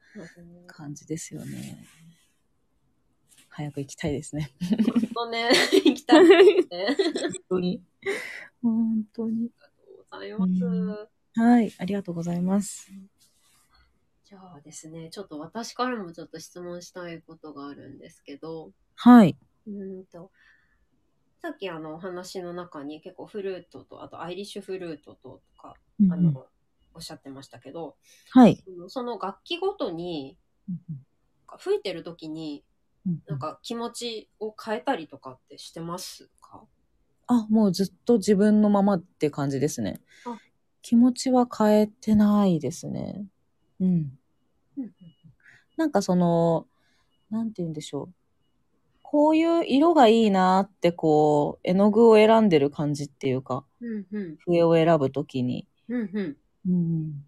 [0.68, 1.78] 感じですよね。
[3.56, 4.52] 早く行きたいですね。
[5.14, 5.52] とね、
[5.86, 6.98] 行きたいですね。
[7.20, 7.82] 本当に。
[8.62, 9.52] 本当に。
[10.10, 11.40] ありがとうございます。
[11.40, 12.92] はい、ありがとうございます。
[14.26, 19.38] じゃあですね、ちょっと私からもちょっと質問したいことがあるんですけど、はい。
[19.68, 20.32] うーんと、
[21.42, 25.76] さっきあのお話の中に結構フルートと、あとアイリッシュフルートとか、
[26.10, 26.46] あの、うん
[26.96, 27.96] おっしゃってましたけど、
[28.30, 28.64] はい。
[28.64, 30.38] そのその楽器ごとに、
[31.58, 32.64] 吹いてる時に、
[33.28, 36.64] なんか気持ちを変えたりとかってしてますか？
[37.28, 40.38] あ、もうずっと自分のままって感じですねあ。
[40.82, 43.26] 気持ちは変えてないですね。
[43.80, 44.20] うん。
[45.78, 46.68] なんかその、
[47.30, 48.14] なんて言うんでしょう。
[49.02, 54.38] こういう色がいいなってこう、絵の具を選んでる感じっていうか、うんうん。
[54.46, 55.68] 笛を選ぶときに。
[55.90, 56.38] うんうん。
[56.68, 57.26] うん。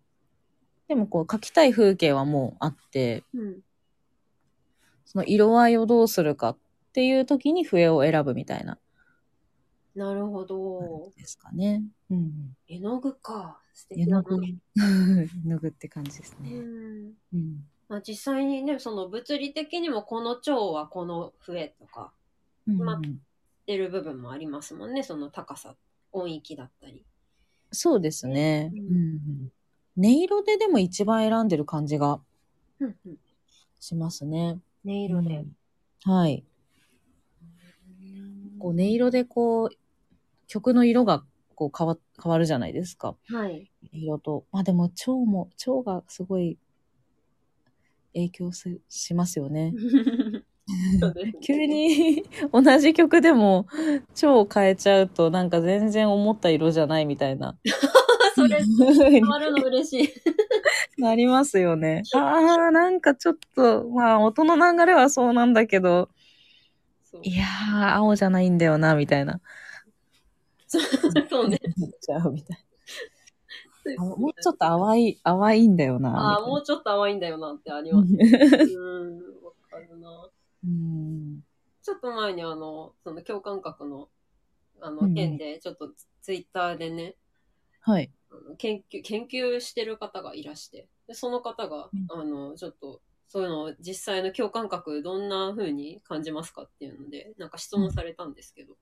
[0.87, 3.59] でもこう、描きたい風景はもうあって、うん。
[5.15, 6.57] その色合いをどうするかっ
[6.91, 8.77] ていうときに笛を選ぶみたいな
[9.95, 11.83] なるほどですかね。
[12.11, 12.53] うん。
[12.67, 13.61] 絵の具か。
[13.73, 14.35] 素敵絵の具。
[14.75, 16.49] 絵の具って感じですうね。
[16.49, 17.13] ん。
[17.33, 17.65] うん。
[17.87, 22.11] まあ、実際にね、その物理的にもこの蝶はこの笛とか
[22.67, 23.01] うんま
[23.65, 25.01] 出る部分もありますもんね。
[25.01, 25.77] その高さ、
[26.11, 27.05] 音域だったり。
[27.71, 28.69] そうですね。
[28.73, 28.99] ううんんう
[29.43, 29.51] ん
[29.97, 32.19] 音色ででも一番選んでる感じが。
[33.79, 34.59] しますね。
[34.85, 35.37] 音色で。
[35.37, 35.55] うん
[36.05, 36.43] はい。
[38.59, 39.69] こう音色でこう、
[40.47, 41.23] 曲の色が
[41.55, 43.15] こう変わ変わるじゃないですか。
[43.27, 43.71] はい。
[43.91, 44.45] 色と。
[44.51, 46.59] まあでも、蝶も、蝶がすごい
[48.13, 49.73] 影響すしますよね。
[51.15, 53.67] ね 急に同じ曲でも
[54.15, 57.57] 蝶を変えちゃうとなんか全然思った色じゃないみたいな。
[58.35, 58.61] それ、
[59.09, 60.09] 変わるの嬉しい。
[60.97, 62.03] なりますよね。
[62.13, 66.09] ああ、なんかちょっと、まあ音の流れはそうなんだけど、
[67.23, 69.39] いやー、青じゃないんだよな、みたいな。
[70.69, 71.59] そうね。
[72.01, 72.65] ちゃうみたいな。
[73.97, 76.33] あもうちょっと淡い、淡いんだよな。
[76.33, 78.17] ああ、もうちょっと淡いんだよなってありみます。
[78.17, 80.29] たいなうん、わかるな。
[80.63, 81.41] うん。
[81.83, 84.09] ちょっと前にあの、その共感覚の、
[84.81, 87.15] あの、件で、ちょっとツイッターでね、
[87.81, 88.11] はい。
[88.45, 92.21] あの研究、研究してる方がいらして、でその方が、うん。
[92.21, 98.75] あの、ちょっと、そういうのを実際の共感覚どんな風に感じますかっていうので、なんか質問されたんですけど、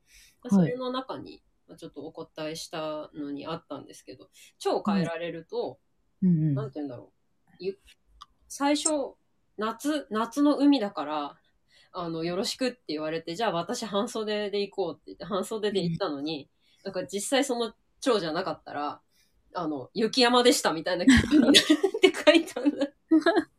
[0.44, 0.52] うん。
[0.52, 5.80] それの中に、まあちょっとお答えしたのにあったんですけど、超変えられると、
[6.22, 6.54] うん。
[6.54, 7.12] なんて言うんだろ
[7.48, 7.52] う。
[7.60, 7.80] ゆ
[8.48, 8.90] 最初、
[9.58, 11.38] 夏、夏の海だから、
[11.92, 16.50] あの、よろしくって言われて、じゃあ私半袖で行こうって言って、半袖で行ったのに、
[16.84, 19.02] なんか実際その蝶じゃなかったら、
[19.56, 22.88] あの、雪山でしたみたいな気分になるって書いたんだ。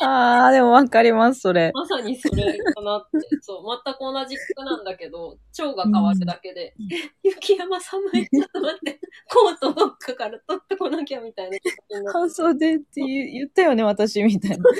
[0.00, 1.70] ああ、でもわかります、それ。
[1.72, 3.18] まさにそれかなって。
[3.40, 9.00] そう、全く同じ服なんだけど、蝶が変わるだけで、うんえ、雪山寒い、ちょっと待って、
[9.32, 14.64] コートどっかから取ってこなきゃみたいな半袖って言ったよね、私、みたいな。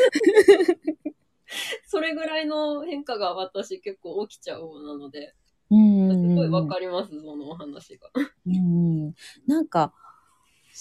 [1.86, 5.34] それぐらいの変化が私結構起きちゃう方なので、
[5.70, 6.66] うんすごいわる。
[6.66, 8.10] かります、そのお話が。
[8.46, 9.14] うん。
[9.46, 9.94] なんか、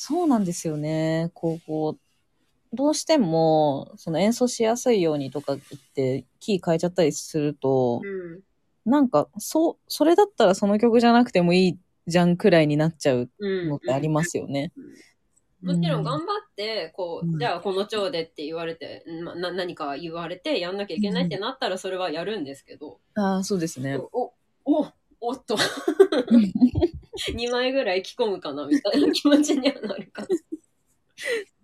[0.02, 1.30] そうなんですよね。
[1.34, 8.08] こう、こう、どうしても、その演奏しやすいようにとか言って、キー変えちゃったりすると、う
[8.38, 8.90] ん。
[8.90, 13.68] なんか、そう、それだったらその曲じゃなくてもいいじゃんくらいになっちゃううん。
[13.68, 14.72] のってありますよね。
[15.62, 23.98] もちろん頑張って、こうじゃあこの蝶でって言われて、まな何か言われてやんなきゃいけないってなったらそれはやるんですけど、ああ、そうですね。
[23.98, 24.32] お、
[24.64, 24.88] お、
[25.22, 25.58] おっと、
[27.34, 30.26] 2枚ぐらい着込むかなみたいな気持ちにはなるか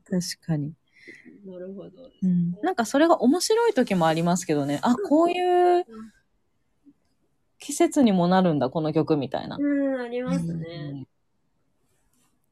[0.04, 0.74] 確かに。
[1.46, 1.54] な。
[1.54, 2.12] なるほど。
[2.22, 2.52] うん。
[2.62, 4.80] なんかそれが面白い時もありますけどね。
[4.84, 5.86] あ、こういう
[7.60, 9.58] 季節にもなるんだ、この曲みたいな。
[9.58, 11.08] うん、ありますうね。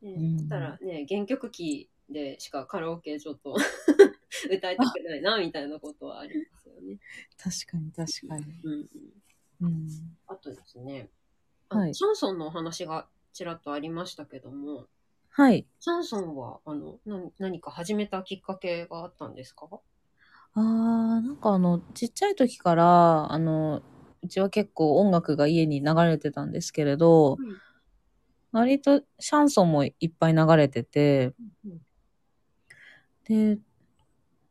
[0.04, 3.56] うんたらね、原曲キーでしかカラオケちょっと
[4.52, 7.00] 歌いたくないな、みたいなことはありますよね。
[7.38, 8.46] 確かに、確かに。
[8.64, 8.90] うん
[9.64, 9.74] うん。
[9.74, 10.18] うん。
[10.28, 11.10] あとですね、
[11.70, 14.88] あはいシャンソンのお話がちらっとありましたけども、
[15.30, 15.66] はい。
[15.80, 19.68] シャンソンはあのな何か始めたきっかけがあったんですか？
[20.56, 23.82] あー、なんかあの、ちっちゃい時から、あの、
[24.22, 27.58] うちは結構音楽が家に流れてたんですけれど、うん
[28.56, 31.34] 割とシャンソンもいっぱい流れてて、
[33.24, 33.58] で、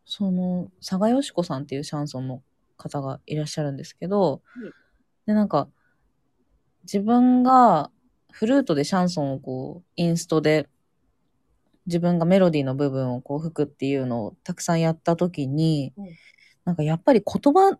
[0.04, 2.42] その、佐賀よし子さんっていうシャンソンの
[2.76, 4.72] 方がいらっしゃるんですけど、うん
[5.26, 5.68] で、なんか、
[6.84, 7.90] 自分が
[8.32, 10.68] フルートでシャンソンをこう、インストで、
[11.86, 16.06] 自分がメロディーの部分をこう吹くっていうのをたくさんやった時に、うん。
[16.64, 17.78] なんかやっぱり言葉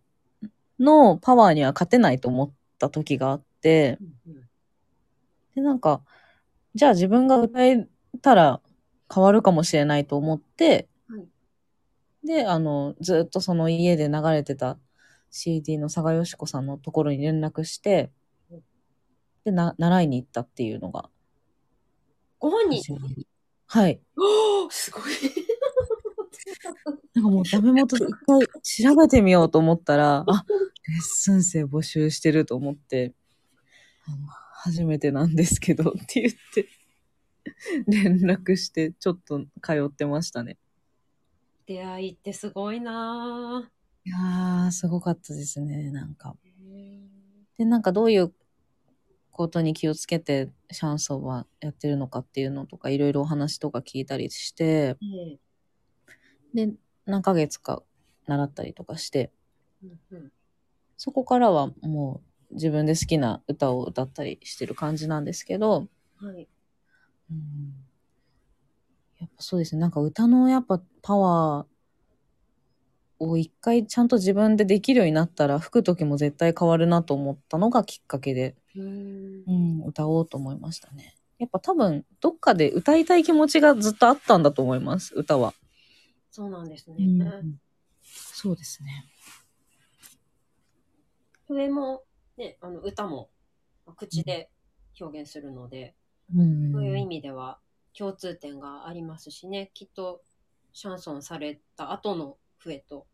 [0.78, 3.98] のパワーには勝てないと思った時があって、
[5.55, 6.02] で、なんか、
[6.74, 7.87] じゃあ自分が歌え
[8.22, 8.61] たら
[9.12, 11.26] 変わるかもしれないと思って、はい。
[12.26, 14.78] で、あの、ずっとその家で流れてた
[15.33, 18.12] CD の佐賀よし子さんのところに連絡して
[18.51, 18.62] うん、
[19.45, 21.11] で、な、習いに行ったっていうのが。
[22.38, 22.83] ご本人？
[23.66, 24.01] はい。
[24.16, 25.03] おーすごい。
[27.14, 28.47] なんかもうダメ元で一回
[28.95, 30.45] 調べてみようと思ったら、あ、
[30.88, 33.14] レッスン生募集してると思って、
[34.07, 36.68] あの初めてなんですけどって言って、
[37.87, 40.59] 連絡してちょっと通ってましたね。
[41.66, 43.71] 出会いってすごいな
[44.05, 46.37] いやー、すごかったですね、なんか。
[46.45, 47.59] ぁ。
[47.59, 48.33] で、なんかどういう
[49.31, 55.38] ことに気をつけてシャンソンはやってるのかっていうのとか、いろいろお話とか聞いたりして、ええ
[56.55, 56.73] で、
[57.07, 57.83] 何ヶ月か
[58.27, 59.33] 習ったりとかして、
[60.97, 65.88] そこからはもう自分で好きな歌を歌ったりしてる感じなんですけど、
[66.21, 66.49] はい。
[67.31, 67.73] うん
[69.19, 69.81] やっぱそうですね。
[69.81, 71.71] なんか歌のやっぱパワー
[73.22, 79.52] を一回ちゃんと自分でできるようになったら吹く時も絶対変わるなと思ったのがきっかけで、うーんう
[79.85, 81.14] ん、歌おうと思いましたね。
[81.38, 85.54] やっぱ多分どっかで歌いたい気持ちがずっとあったんだと思います、歌は。
[86.31, 86.96] そうなんですね。
[86.98, 87.02] う
[87.44, 87.60] ん
[88.04, 89.04] そうですね。
[91.46, 92.02] 笛も、
[92.37, 93.31] ね、あの歌も
[93.96, 94.50] 口で
[95.00, 95.94] 表現するので、
[96.35, 97.58] うんそういう意味では
[97.96, 100.23] 共通点がありますしね、きっと
[100.73, 103.06] シャンソンされた後の笛と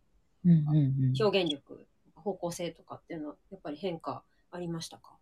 [1.18, 5.16] 表現力、方向性とかっていうのはやっぱり変化ありましたか？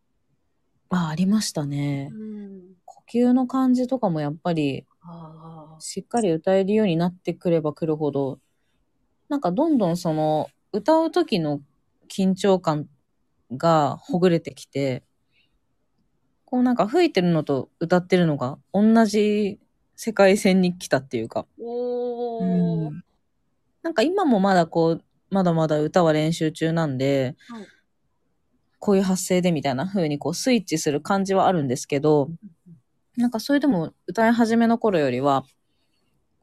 [0.90, 2.10] あ、ありましたね。
[2.12, 2.62] うん。
[2.84, 4.86] 呼吸の感じとかもやっぱり。
[5.78, 8.40] しっかり歌えるようになってくればくるほど、
[9.28, 11.60] なんかどんどんその歌う時の
[12.08, 12.88] 緊張感
[13.52, 15.04] がほぐれてきて、
[16.44, 19.60] こうなんか吹いてるのと歌ってるのが同じ
[19.94, 21.46] 世界線に来たっていうか。
[21.60, 23.04] うん
[23.82, 27.66] なんか今もまだこう、まだまだ歌は練習中なんで、はい
[28.78, 32.30] こういう発声でみたいな風にこうスイッチする感じはあるんですけど、
[33.16, 35.44] なんかそれでも歌い始めの頃よりは、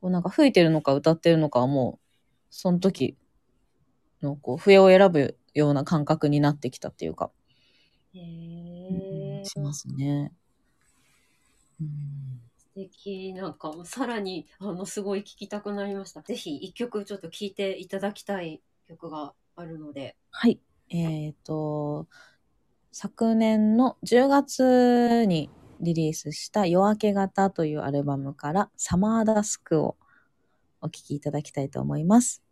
[0.01, 2.07] こうなんか吹いてるのか歌ってるのかはもう、
[2.49, 3.15] その時
[4.21, 7.31] のこう笛を選ぶような感覚になってきたっていうか、
[8.13, 10.33] へーしますね。
[11.79, 11.87] うん
[12.57, 13.33] 素敵。
[13.33, 16.21] なんか、さらに、あの、すごい聞きたくなりました。
[16.23, 18.61] ぜひ、一曲ちょっと聴いていただきたい
[18.93, 20.15] 曲があるので。
[20.31, 20.59] はい。
[20.89, 22.07] えっ、と、
[22.91, 29.97] 昨年の10月にリリースした夜明け型というアルバムからサマーダスクを
[30.81, 32.43] お聴きいただきたいと思います。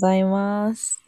[0.00, 0.98] ざいます。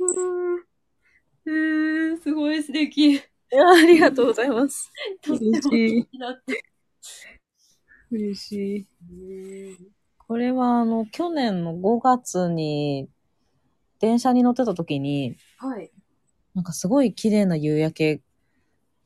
[1.46, 3.18] うーん、すごい素敵。
[3.18, 4.92] ありがとうございます。
[5.26, 6.08] 嬉しい。
[8.10, 8.86] 嬉しい。
[10.18, 13.08] これはあの、去年の5月に、
[13.98, 15.90] 電車に乗ってた時に、はい。
[16.54, 18.20] なんかすごい綺麗な夕焼け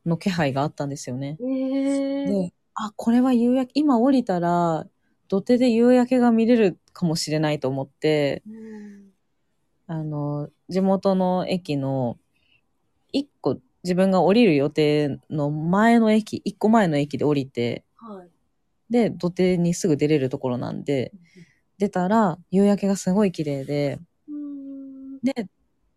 [0.04, 1.38] の気配があったんですよね。
[1.40, 2.26] えー。
[2.48, 4.84] で、あ、これは夕焼け、今降りたら、
[5.28, 8.75] 土手で夕焼けが見れるかもしれないと思って、うん
[9.86, 12.18] あの、地元の駅の、
[13.12, 17.84] 一個自分が降りる予定の前の駅、一個前の駅で降りて、
[18.90, 21.12] で、土手にすぐ出れるところなんで、
[21.78, 25.48] 出たら夕焼けがすごい綺麗で、うんで、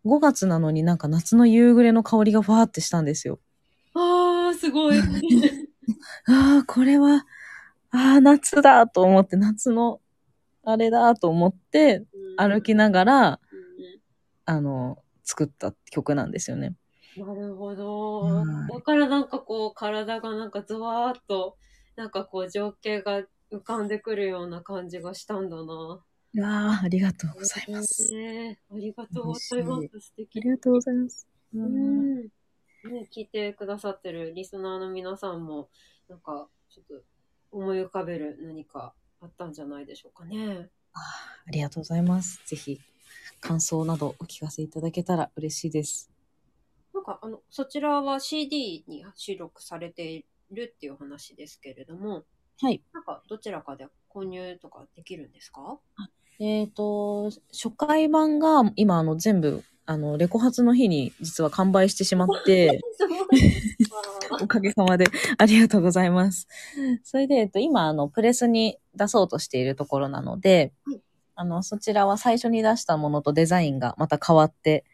[0.04, 3.38] 5月なのになんか夏の夕暮れの香りがふわーってしたんですよ。
[3.94, 4.98] あー、すごい。
[6.26, 7.26] ああ、これは、
[7.90, 10.00] ああ、夏だと思って、夏の
[10.64, 12.04] あれだと思って、
[12.36, 13.40] 歩きながら、
[14.50, 16.74] あの、作った曲なんですよね。
[17.16, 18.74] なるほどはい。
[18.74, 21.56] だからなんかこう、体がなんかゾワーっと、
[21.94, 23.22] なんかこう、情景が
[23.52, 26.00] 浮かんでくるような感じがしたんだな。
[26.34, 28.12] いやーありがとうございます。
[28.12, 30.00] ねえありがとうございま嬉す。
[30.00, 31.26] 素敵ありがとうございます。
[31.54, 32.22] ううんん。
[32.22, 35.68] ね、聞いてくださってるリスナーの皆さんも、
[36.08, 37.04] なんか、ちょっと
[37.52, 40.70] 思い浮かべる何かあったんじゃないでしょうかね。
[40.92, 42.40] ありがとうございます。
[42.46, 42.80] ぜひ、
[43.40, 46.10] 感想などお聞かせいただけたら嬉しいです。
[46.92, 52.24] なんか、あの、そちらは CD に収録されているっていう話ですけれども、
[52.60, 52.82] はい。
[52.92, 55.78] なんか、どちらかで購入とかできるんですか？
[56.40, 62.80] えっ、と、初回版が今、あの、全部、あの、レコ発の日に実は完売してしまって、
[64.42, 65.06] おかげさまで
[65.38, 66.48] ありがとうございます。
[67.02, 71.00] それで、えっと、今、あの、プレスに出そうとしているところなので、はい
[71.40, 74.84] あの、そちらは最初に出したものとデザインがまた変わって、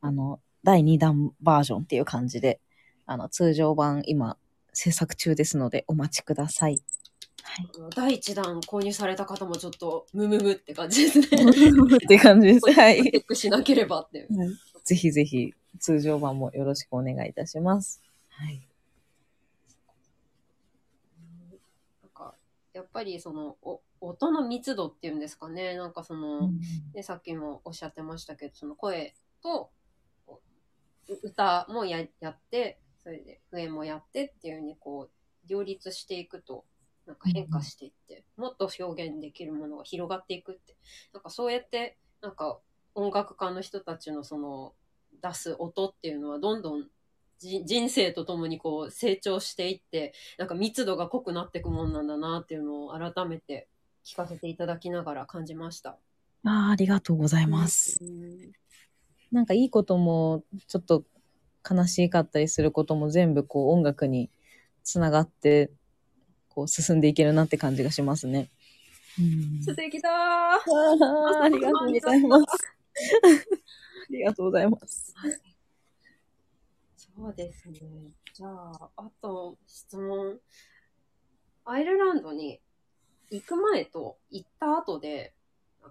[0.00, 2.60] あの、第2弾バージョンっていう感じで、
[3.04, 4.36] あの、通常版今、
[4.72, 6.80] 制作中ですので、お待ちください。
[7.42, 7.66] はい。
[7.96, 11.26] 第一弾購入された方もちょっとムムムって感じですね。
[11.26, 12.70] って感じです。
[12.70, 13.02] はい。
[13.02, 14.28] チェックしなければっていう。
[14.84, 18.00] ぜひぜひ、通常版もよろしくお願いいたします。
[18.28, 18.62] はい。
[22.02, 22.36] なんか、
[22.72, 25.76] やっぱりその、お音の密度っていうんですかね。
[25.76, 26.50] なんかその、
[26.92, 29.70] で、さっきもおっしゃってましたけど、その声と、
[31.22, 36.64] 歌もややって、それで上もやってっていうふうにこう、両立していくと、
[37.06, 40.76] なんか変化していって、もっと表現できるものが広がっていくって。
[41.14, 42.60] なんかそうやって、なんか
[42.94, 44.74] 音楽家の人たちのその
[45.22, 46.88] 出す音っていうのはどんどん
[47.38, 53.68] じ人生とともにこう成長していって、なんか密度が濃くなっていくもんなんだなっていうのを改めて
[54.08, 55.90] 聞かせていただきながら感じました。
[55.90, 57.98] ああ、ありがとうございます。
[58.02, 58.52] うん
[59.30, 61.04] なんかいいことも、ちょっと
[61.70, 64.30] 悲しかったりすることも全部こう音楽に
[64.82, 65.70] つながって、
[66.48, 68.50] こう進んでいけるなって感じがしますね。
[69.18, 72.46] うん素敵だーあーありがとうございます。
[72.46, 75.14] ありがとうございます。
[76.96, 77.80] そうですね。
[78.32, 80.38] じゃあ、あと質問。
[81.66, 82.62] アイルランドに
[83.30, 85.34] 行く前と行った後で、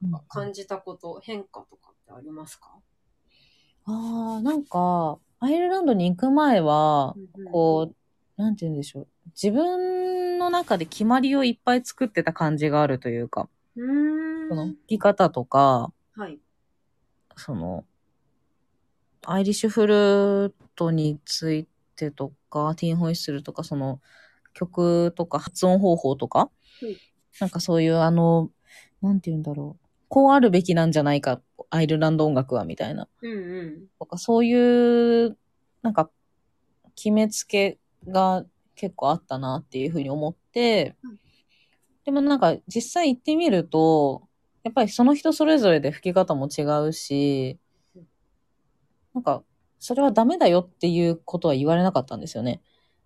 [0.01, 2.75] なんか感じたこと、変化とかってありますか？
[3.85, 7.15] ああ、なんか、アイルランドに行く前は、
[7.51, 7.91] こ
[8.37, 9.07] う、なんて言うんでしょう。
[9.27, 14.49] 自分の中で決まりをいっぱい作ってた感じがあるというか、う、ん。
[14.49, 16.39] その、弾き方とか、はい。
[17.35, 17.85] その、
[19.25, 24.01] アイリッシュフルートについてとか、ティーンホイッスルとか、その、
[24.53, 26.49] 曲とか発音方法とか、
[26.81, 26.97] うん
[27.39, 28.51] なんかそういうあの、
[29.01, 29.87] なんて言うんだろう。
[30.09, 33.07] こうあるべきなんじゃないか、アイルランド音楽は、みたいな。
[33.21, 33.87] うんうん。
[33.99, 35.37] とか、そういう、
[35.81, 36.09] なんか、
[36.95, 37.77] 決めつけ
[38.07, 41.19] が結構あったなっていうふうに思ってうん、
[42.05, 44.27] でもなんか実際行ってみると、
[44.63, 47.59] やっぱりその人それぞれで吹き方も違うし
[47.95, 48.07] うん、
[49.13, 49.43] なんか、
[49.79, 52.61] それはダメだよっていうことは言われなかったんですよね。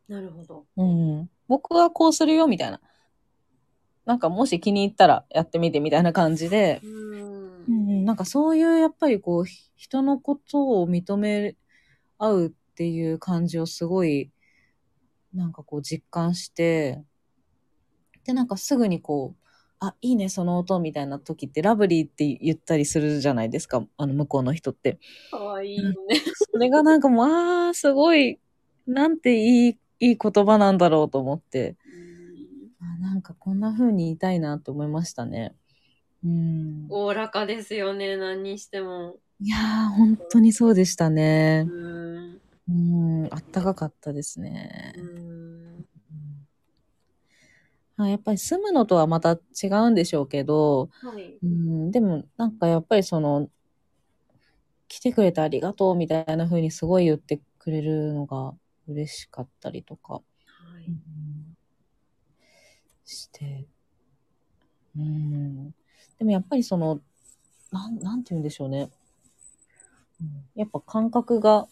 [0.08, 0.66] なるほど。
[0.78, 1.30] うん。
[1.50, 2.80] 僕はこうするよ、みたいな。
[4.06, 7.72] なんかもし気に入ったらやってみてみたいな感じでう、ーんう。
[7.72, 11.56] ん、なんかそういうやっぱりこう、ひ人のことを認め
[12.18, 14.32] 合うっていう感じをすごい、
[15.34, 17.04] なんかこう実感して、
[18.26, 19.48] で、なんかすぐにこう、
[19.80, 25.00] あ、いいね、その音みたいな時ってラブリーって言ったりするじゃないですか、あの向こうの人って。
[25.32, 25.94] かわいいね。
[26.52, 28.40] それがなんかもう、あー、すごい、
[28.86, 31.88] なんていい、いい言葉なんだろうと思って、あ
[33.22, 35.54] なんかこんな風に言いたいなって思いましたね。
[36.26, 36.88] うん。
[36.90, 39.18] おおらかですよね、何にしても。
[39.40, 41.68] いやー、本当にそうでしたうね。
[42.68, 45.02] うん、あったかかったですねう。
[45.04, 45.86] ん。
[47.98, 51.38] あやっぱり住むのとはまた違うんでしょうけど、はい。
[51.44, 53.50] うん、でもなんかやっぱりその、
[54.88, 58.56] 来てくれてありがとうみたいな風にすごい言ってくれるのが
[58.88, 60.24] 嬉しかったりとか、
[63.12, 63.68] して、
[64.98, 65.72] うん。
[66.18, 67.00] でもやっぱりその、
[67.72, 68.90] なん、なんて言うんでしょうね。
[70.22, 71.68] うんやっぱ感覚が、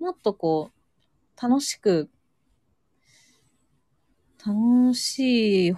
[0.00, 2.08] もっとこう、楽しく、
[4.44, 5.76] 楽しい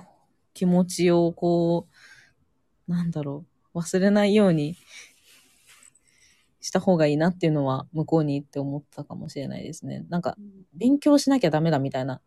[0.54, 1.88] 気持ちをこ
[2.88, 4.76] う、なんだろう、忘れないように
[6.60, 10.06] した方がいいなっていうのは向こうに行って思ったかもしれないですね。
[10.08, 10.36] なんか、
[10.74, 12.20] 勉強しなきゃダメだみたいな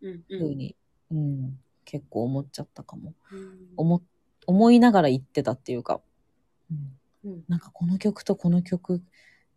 [0.00, 0.38] うんう。
[0.38, 0.74] 風に、
[1.12, 3.14] うん、結構思っちゃったかも。
[3.30, 3.58] うん。
[3.76, 4.02] 思、
[4.46, 6.00] 思いながら言ってたっていうか、
[7.24, 7.44] うん、うん。
[7.48, 9.02] なんかこの曲とこの曲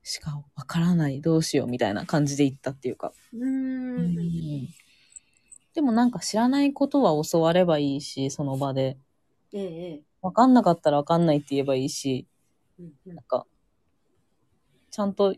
[0.03, 3.14] しかわからない、どうしようみたいな感じで言ったっていうか。
[3.34, 4.16] うん。
[5.74, 8.97] でもなんか知らないことは教わればいいし、その場で。
[9.53, 10.03] ええええ。
[10.22, 12.28] わかんなかったらわかんないって言えばいいし、
[12.80, 13.16] うんうん。
[13.16, 13.45] なんか、
[14.91, 15.36] ちゃんと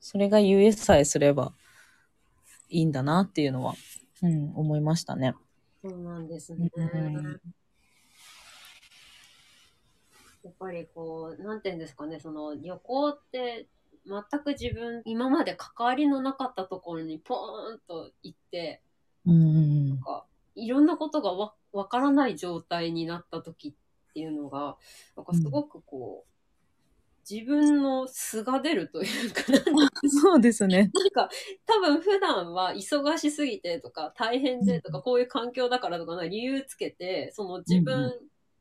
[0.00, 1.54] それが言えさえすれば
[2.68, 3.74] いいんだなっていうのは、
[4.20, 5.34] うん、思いましたね。
[5.82, 6.70] そうなんですね。
[6.76, 7.40] うん
[10.44, 13.68] やっぱりこう、なんていうんですかね、その旅行って
[14.04, 18.82] 全く自分、今まで関わりのなかったところにポーンと行って、
[19.24, 20.00] うんなん。
[20.00, 20.24] か
[20.56, 24.76] いろんなことがわわからない状態になった時っていうのが、
[25.16, 26.31] なんかすごくこう、
[27.28, 29.42] 自分の素が出るというか、
[30.08, 30.90] そうですね。
[30.92, 31.30] なんか、
[31.66, 38.12] 多分普段は忙しすぎてとか、大変でとか、こういう環境だからとか、なんか理由つけて、その自分っ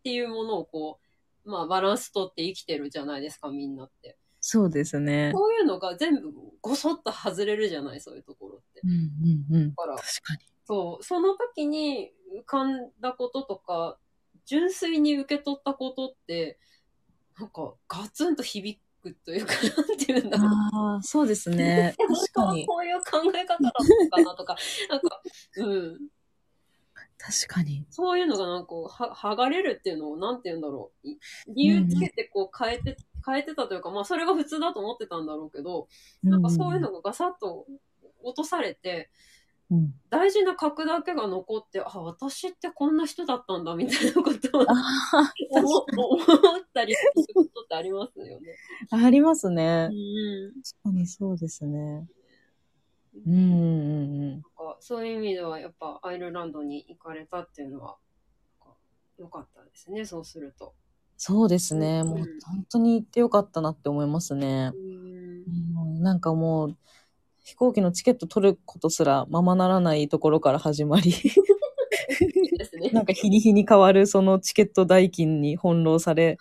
[0.04, 1.00] ていうものをこ
[1.46, 4.18] う、まあバランスとって生きてるじゃないですか、みんなって。
[4.40, 5.32] そうですね。
[5.34, 8.82] こういうのが全部ごそっと外れるじゃない、そういうところって。
[8.84, 9.70] うんうんうん。
[9.70, 10.40] だから、確かに。
[10.66, 13.98] そう、その時に浮かんだこととか、
[14.46, 16.60] 純粋に受け取ったことって、
[17.40, 20.48] なんかガツンと響くというか、なんていうんだろう。
[20.48, 21.96] ああ、そうですね。
[22.00, 22.66] 本確かに。
[22.66, 23.74] こういう考え方だっ
[24.12, 24.56] たのかなとか、
[24.90, 25.22] なんか、
[25.58, 26.00] うん。
[27.18, 27.86] 確かに。
[27.90, 31.08] そういうのがなんかは、剥がれるっていうのを、なんて言うんだろう。
[31.08, 35.88] い理由つけてこう変えて、変えてたというか、まあそれが普通だと思ってたんだろうけど、
[36.24, 37.68] なんかそういうのがガサッと
[38.24, 39.12] 落とされて、
[39.72, 39.94] うん。
[40.10, 44.62] 大事な核だけが残って、あ、私ってこんな人だったんだ、みたいなことを
[45.52, 48.56] 思ったりすることってありますよね。
[48.92, 49.06] に。
[49.06, 49.94] ありますねう。
[49.94, 50.62] ん。
[50.62, 52.06] 確かにそうですね。
[53.26, 54.30] うんうんうん。
[54.32, 57.98] なんかそういう意味では、やっぱアイルランドに行かれたっていうのは、
[58.60, 58.78] なんか
[59.20, 60.76] 良かったですね、そうすると。
[61.16, 62.02] そうですね。
[62.02, 64.78] うんもう本当に行ってよかったなって思いますねう。
[64.78, 65.46] ん。
[65.78, 66.78] うんなんかもう、
[67.52, 71.14] 飛行機のチケット取ることすらままならないところから始まり。
[72.94, 76.38] なんか日に日に変わるそのチケット代金に翻弄され、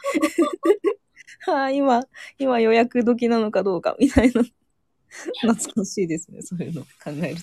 [1.41, 2.05] は あ、今、
[2.39, 4.45] 今予約時なのかどうかみたいな。
[5.43, 7.37] 懐かしいですね、そういうの考える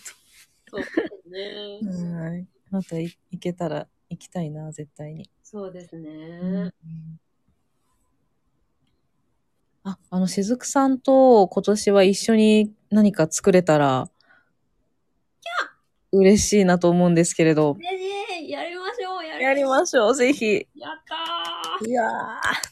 [0.71, 0.85] そうで
[1.25, 1.79] すね。
[1.81, 2.15] と。
[2.15, 2.47] はい。
[2.71, 5.29] またい行けたら行きたいな、絶対に。
[5.43, 6.09] そうですね。
[6.09, 7.19] うん
[9.83, 14.09] あ、あの、しずくさんと今年は一緒に何か作れたら、
[16.11, 17.75] 嬉しいなと思うんですけれど。
[17.75, 17.89] ね
[18.41, 20.67] えやりましょう、やりやりましょう、ぜひ。
[20.75, 22.67] やったいやー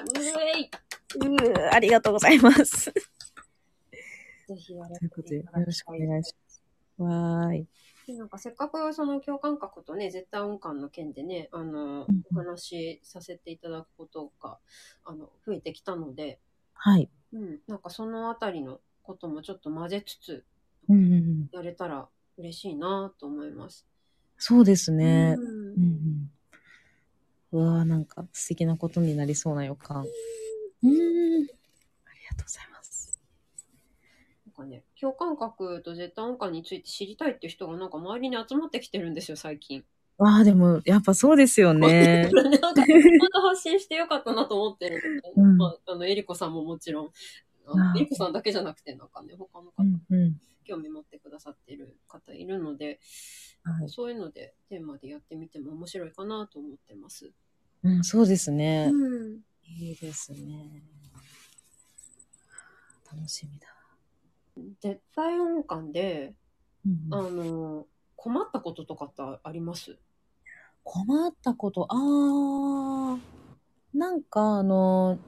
[0.00, 2.92] うえいー、うーありがとうございます。
[2.92, 6.62] ぜひやらせということで、よろしくお願いします。
[6.98, 7.66] わーい。
[8.06, 14.58] でなんかせっかくその共感覚とね、絶対音感の件でね、あの、うんお話しさせていただくことが、
[15.04, 16.38] あの、増えてきたので、
[16.74, 17.10] はい。
[17.32, 20.44] うん、なんかそのあたりのこともちょっと混ぜつつ、
[21.50, 22.06] やれたら
[22.36, 23.86] 嬉しいなと思います。
[24.36, 25.34] そうですね。
[25.38, 26.30] うんうん
[27.50, 30.02] わーなんか素敵なことになりそうな予感。
[30.02, 30.92] うーん。
[30.92, 33.18] ありがとうございます。
[34.46, 39.82] なんかね、共感覚と絶対音感について知りたいっていう人がなんか周りに集まってきてるんですよ、最近。
[40.18, 42.28] わあ、でも、やっぱそうですよね。
[42.34, 42.82] なんか、また
[43.48, 45.00] 発信してよかったなと思ってる
[45.36, 47.12] うんまあ、あの、エリコさんももちろん、
[47.68, 50.40] ああーのエリコさんだけじゃなくて、なんかね、他の方、うんうん。
[50.64, 53.00] 興味持ってくださってる方いるので、
[53.64, 57.32] はいそういうのでテーマでやってみても面白いかなと思ってます。
[57.82, 58.90] うん、そうですね。
[58.92, 59.40] うん。
[59.64, 60.82] いいですね。
[63.10, 63.66] 楽しみだ。
[64.80, 66.34] 絶対音感で、
[66.86, 69.98] うんあの、困ったこととかってあります？
[70.84, 73.18] 困ったこと、あー、
[73.94, 75.18] なんかあの、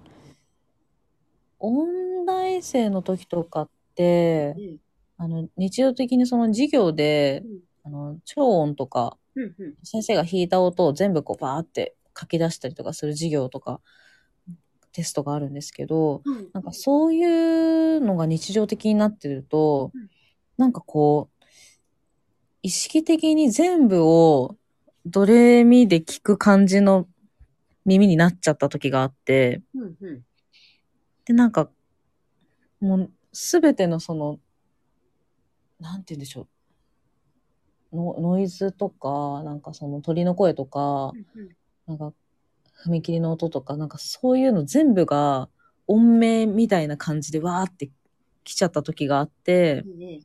[1.61, 4.77] 音大生の時とかって、うん。
[5.19, 7.45] あの、日常的にその授業で、
[7.85, 9.45] あの、超音とか、うん。
[9.45, 9.75] うん。
[9.83, 13.81] 先生が弾いた音を全部こうバーって書き出したりとかする授業とか、
[14.93, 16.49] テストがあるんですけど、うん。
[16.53, 20.11] なんかそういうのが日常的になってるとうん、
[20.57, 21.45] なんかこう、
[22.63, 24.57] 意識的に全部を
[25.07, 27.07] ドレミで聞く感じの
[27.87, 29.97] 耳になっちゃった時があって、うん。
[30.01, 30.23] うん。
[31.31, 31.71] で、なんか、
[32.81, 34.41] もうすべてのその、
[35.79, 36.49] なんて言うんでしょ
[37.93, 37.97] う。
[37.97, 41.13] ノノイズとか、なんかその鳥の声とか、
[41.87, 42.13] なんか
[42.85, 45.49] 踏切の音とか、なんかそういうの全部が
[45.87, 47.91] 音名みたいな感じでわーって
[48.43, 50.21] 来ちゃった時があって、いいね。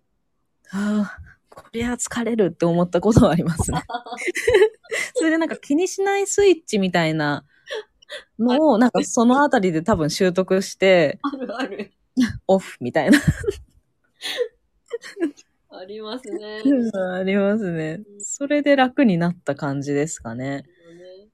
[0.72, 1.20] ああ、
[1.52, 3.80] こりゃ疲れるって思ったことはありますね。
[5.14, 7.46] それでなんか気にしないスイッチみたいな
[8.40, 11.92] のを、なんかそのあたりで多分習得して、あるある。
[12.48, 13.20] オフみたいな。
[15.70, 16.62] ありますね。
[17.18, 18.02] ありますね。
[18.20, 20.66] それで楽になった感じですかね。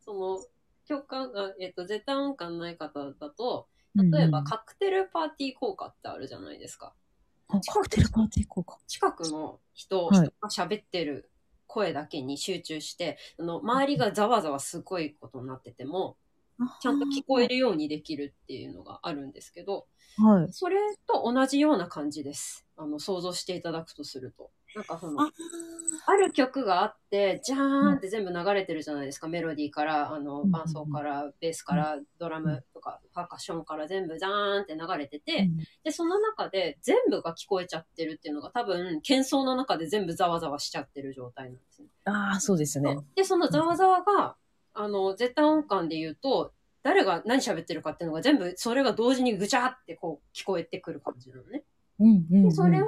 [0.03, 0.39] その、
[0.87, 6.93] 共感が、えっ、と、絶対音感ない方だと、例えばカクテルパーティー効果ってあるじゃないですか。
[7.49, 8.77] あカクテルパーティー効果？
[8.87, 11.29] 近くの人が喋ってる
[11.67, 16.17] 声だけに集中して、あの周りがざわざわすごいことになってても、
[16.79, 19.87] ちゃんと聞こえるようにできるっていうのがあるんですけど、
[20.17, 20.53] はい。
[20.53, 22.65] それと同じような感じです。
[22.77, 24.51] あの、想像していただくとすると。
[24.75, 25.21] なんかその、
[26.05, 29.27] ある曲があって、じゃーんって全部流れてるじゃないですか。
[29.27, 35.49] メロディーから、あの、うん伴奏から、ベースから、ドラムとか、パーカッションから全部ジャーンって流れてて、
[35.83, 41.87] で、その中で全部が聞こえちゃってるっていうのが多分、喧騒の中で全部ざわざわしちゃってる状態なんですね。
[42.05, 42.97] ああ、そうですね。
[43.15, 44.35] で、そのざわざわが、
[44.73, 46.53] あの、絶対音感で言うと、
[46.83, 51.63] 誰が何喋ってるかっていうのが全部、それが同時にぐちゃってこう聞こえてくる感じなのね。
[51.99, 52.87] うんうんうんそれを、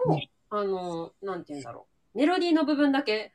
[0.49, 2.17] あの、なんて言うんだろう。
[2.17, 3.33] メロディーの部分だけ、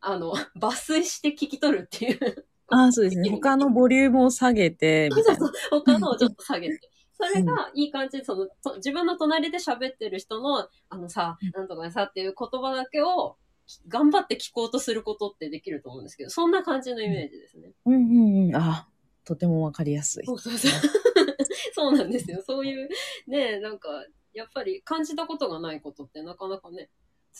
[0.00, 2.46] あの、 抜粋して聞き取るっていう。
[2.68, 3.30] ああ、そうですね。
[3.30, 5.52] 他のボリュームを下げて、みたいな。
[5.70, 6.90] 他のをちょっと下げて。
[7.18, 13.38] それがいい感じで、その、と自分の隣で喋ってる人の、あのさ、なんとかさっていう言葉だけを、
[13.88, 17.72] 頑張って聞こうとすることってできると思うんですけど、そんな感じのイメージですね。
[17.84, 18.56] うんうんうん。
[18.56, 18.88] ああ、
[19.24, 20.26] とてもわかりやすい。
[20.26, 20.72] そうそうそう。
[21.74, 22.42] そうなんですよ。
[22.46, 22.88] そういう、
[23.26, 23.88] ね、なんか、
[24.32, 26.90] やっぱり感じたことがないことってなかなかね、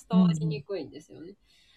[0.08, 1.34] 伝わりにくいんですよね。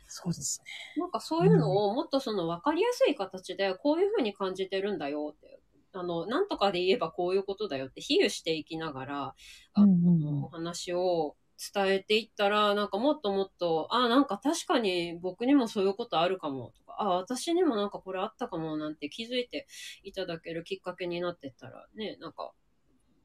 [0.07, 0.65] そうですね。
[0.97, 5.61] なんかそういうのをもっとその分かりやすい形で、こういうふうに感じてるんだよって、
[5.93, 9.35] あの、なんとかで言えばこういうことだよって比喩していきながら、
[9.73, 11.35] あうんうんうんお話を
[11.73, 19.67] 伝えていったら、なんかもっともっと、あ、なんか確かに僕にもそういうことあるかもとか、あ、私にもなんかこれあったかもなんて気づいて
[20.03, 22.51] いただけるきっかけになってったら、ね、なんか、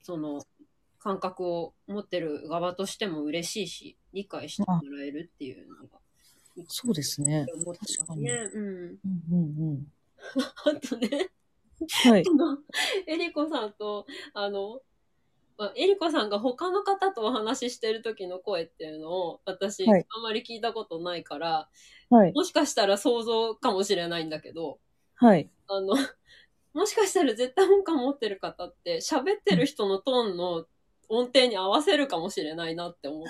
[0.02, 0.42] その、
[0.98, 5.98] 感覚を持ってる側としても嬉しいし、理解してもらえるっていうのが、
[6.68, 7.46] そうですね。
[7.52, 8.30] 思ってます確かにね。
[8.54, 8.62] うん。
[8.62, 8.98] うん
[9.30, 9.92] うんうん。
[10.64, 11.30] あとね、
[12.04, 12.24] はい。
[12.26, 12.58] あの、
[13.06, 14.80] エリコさんと、あの、
[15.56, 21.68] まあエリコさんが他の方とお話ししてる時の声っていうのを私、はいあんまり聞いたことないから、
[22.10, 22.32] はい。
[22.32, 24.78] もしかしたら想像かもしれないんだけど、
[25.16, 25.50] はい。
[25.68, 25.94] あの、
[26.74, 30.66] もしかしたら絶対音感持ってる方って喋ってる人のトーンの
[31.08, 33.26] 音程に合わせるかもしれないなって思っ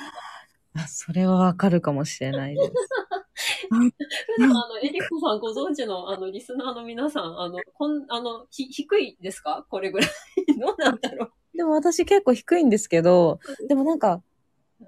[0.75, 0.83] た。
[0.83, 2.72] あ、それはわかるかもしれないです。
[3.70, 9.66] 普段あの、エリコさんご存知のあの、リスナーの皆さん、あの、こん、あの、ひ、低いですか？
[9.68, 10.11] これぐらい。
[10.59, 11.33] どうなんだろう。
[11.55, 13.38] でも私結構低いんですけど、
[13.68, 14.22] でもなんか、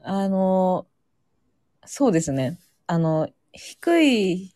[0.02, 0.86] あの、
[1.84, 2.58] そうですね。
[2.86, 4.54] あの、低い、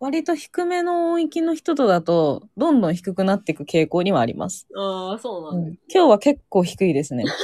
[0.00, 4.68] 割と低めの音域の人とだと、どんどん低くなっていく傾向にはあります。
[4.76, 5.78] ああ、そうなんだ。
[5.92, 7.24] 今日は結構低いですね。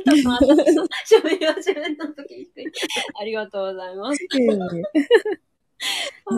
[0.00, 2.72] 喋り始めた時低い。
[3.20, 4.20] ありがとうございます。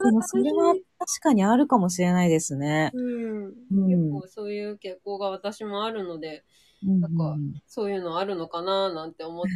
[0.05, 2.90] でもそれは確かにあるかもしれないですね。
[2.94, 3.44] うん。
[3.44, 3.53] うん
[3.86, 6.44] 結構そういう傾向が私もあるので、
[6.85, 9.51] なんかそういうのあるのかななんて思って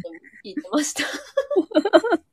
[0.45, 1.03] 聞いてました。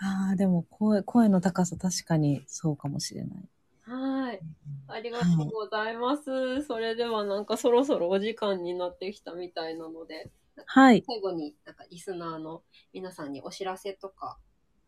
[0.00, 3.48] ああ、でも声声の高さ確かにそうかもしれない。
[3.82, 4.40] はい。
[4.88, 6.62] ありがとうございます。
[6.64, 10.30] それではなんかそろそろお時間になってきたみたいなので、
[10.66, 11.02] はい。
[11.06, 12.62] 最後になんかリスナーの
[12.92, 14.38] 皆さんにお知らせとか。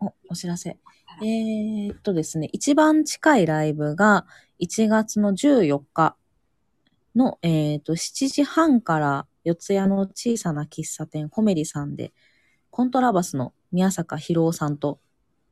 [0.01, 0.79] お、お知らせ。
[1.23, 4.27] えー、っとですね、一番近いライブが
[4.61, 6.17] 1月の14日
[7.15, 12.13] の、えー、と、7時半から四谷の小さな喫茶店ホメリさんで、
[12.71, 15.01] コントラバスの宮坂博夫さんと、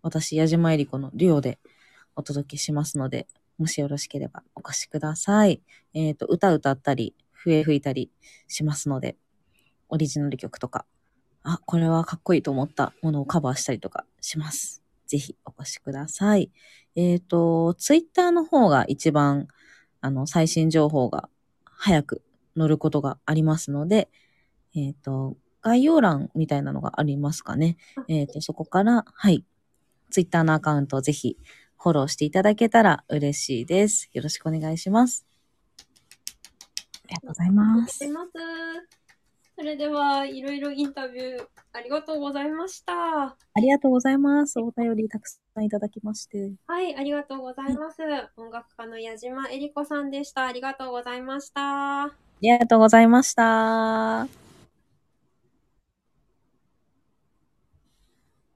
[0.03, 1.59] 私、矢島えり子のデュオで
[2.15, 3.27] お届けしますので、
[3.59, 5.61] もしよろしければお越しください。
[5.95, 8.11] えー、と、歌歌ったり、笛吹いたり
[8.47, 9.17] しますので、
[9.89, 10.85] オリジナル曲とか、
[11.43, 14.83] あ、これはかっこいいと思ったものをカバーしたりとかします。
[15.07, 16.51] ぜひお越しください。
[16.95, 19.49] えっ、と、ツイッターの方が一番、
[20.01, 21.29] あの、最新情報が
[21.79, 22.23] 早く
[22.57, 24.11] 載ることがありますので、
[24.75, 27.77] えっ、と、概要欄みたいなのがありますかね。
[28.09, 29.45] えっ、と、そこから、はい、
[30.11, 31.39] ツイッターのアカウントをぜひ
[31.79, 34.11] フォローしていただけたら嬉しいです。
[34.13, 35.25] よろしくお願いします。
[37.05, 38.05] ありがとうございます
[39.59, 42.93] それでは、いろいろインタビューありがとうございました。
[43.25, 44.61] ありがとうございます。
[44.61, 46.53] お便りたくさんいただきまして。
[46.69, 48.01] はい、ありがとうございます。
[48.37, 50.47] 音楽家の矢島えり子さんでした。
[50.47, 52.05] ありがとうございました。
[52.05, 54.48] ありがとうございました。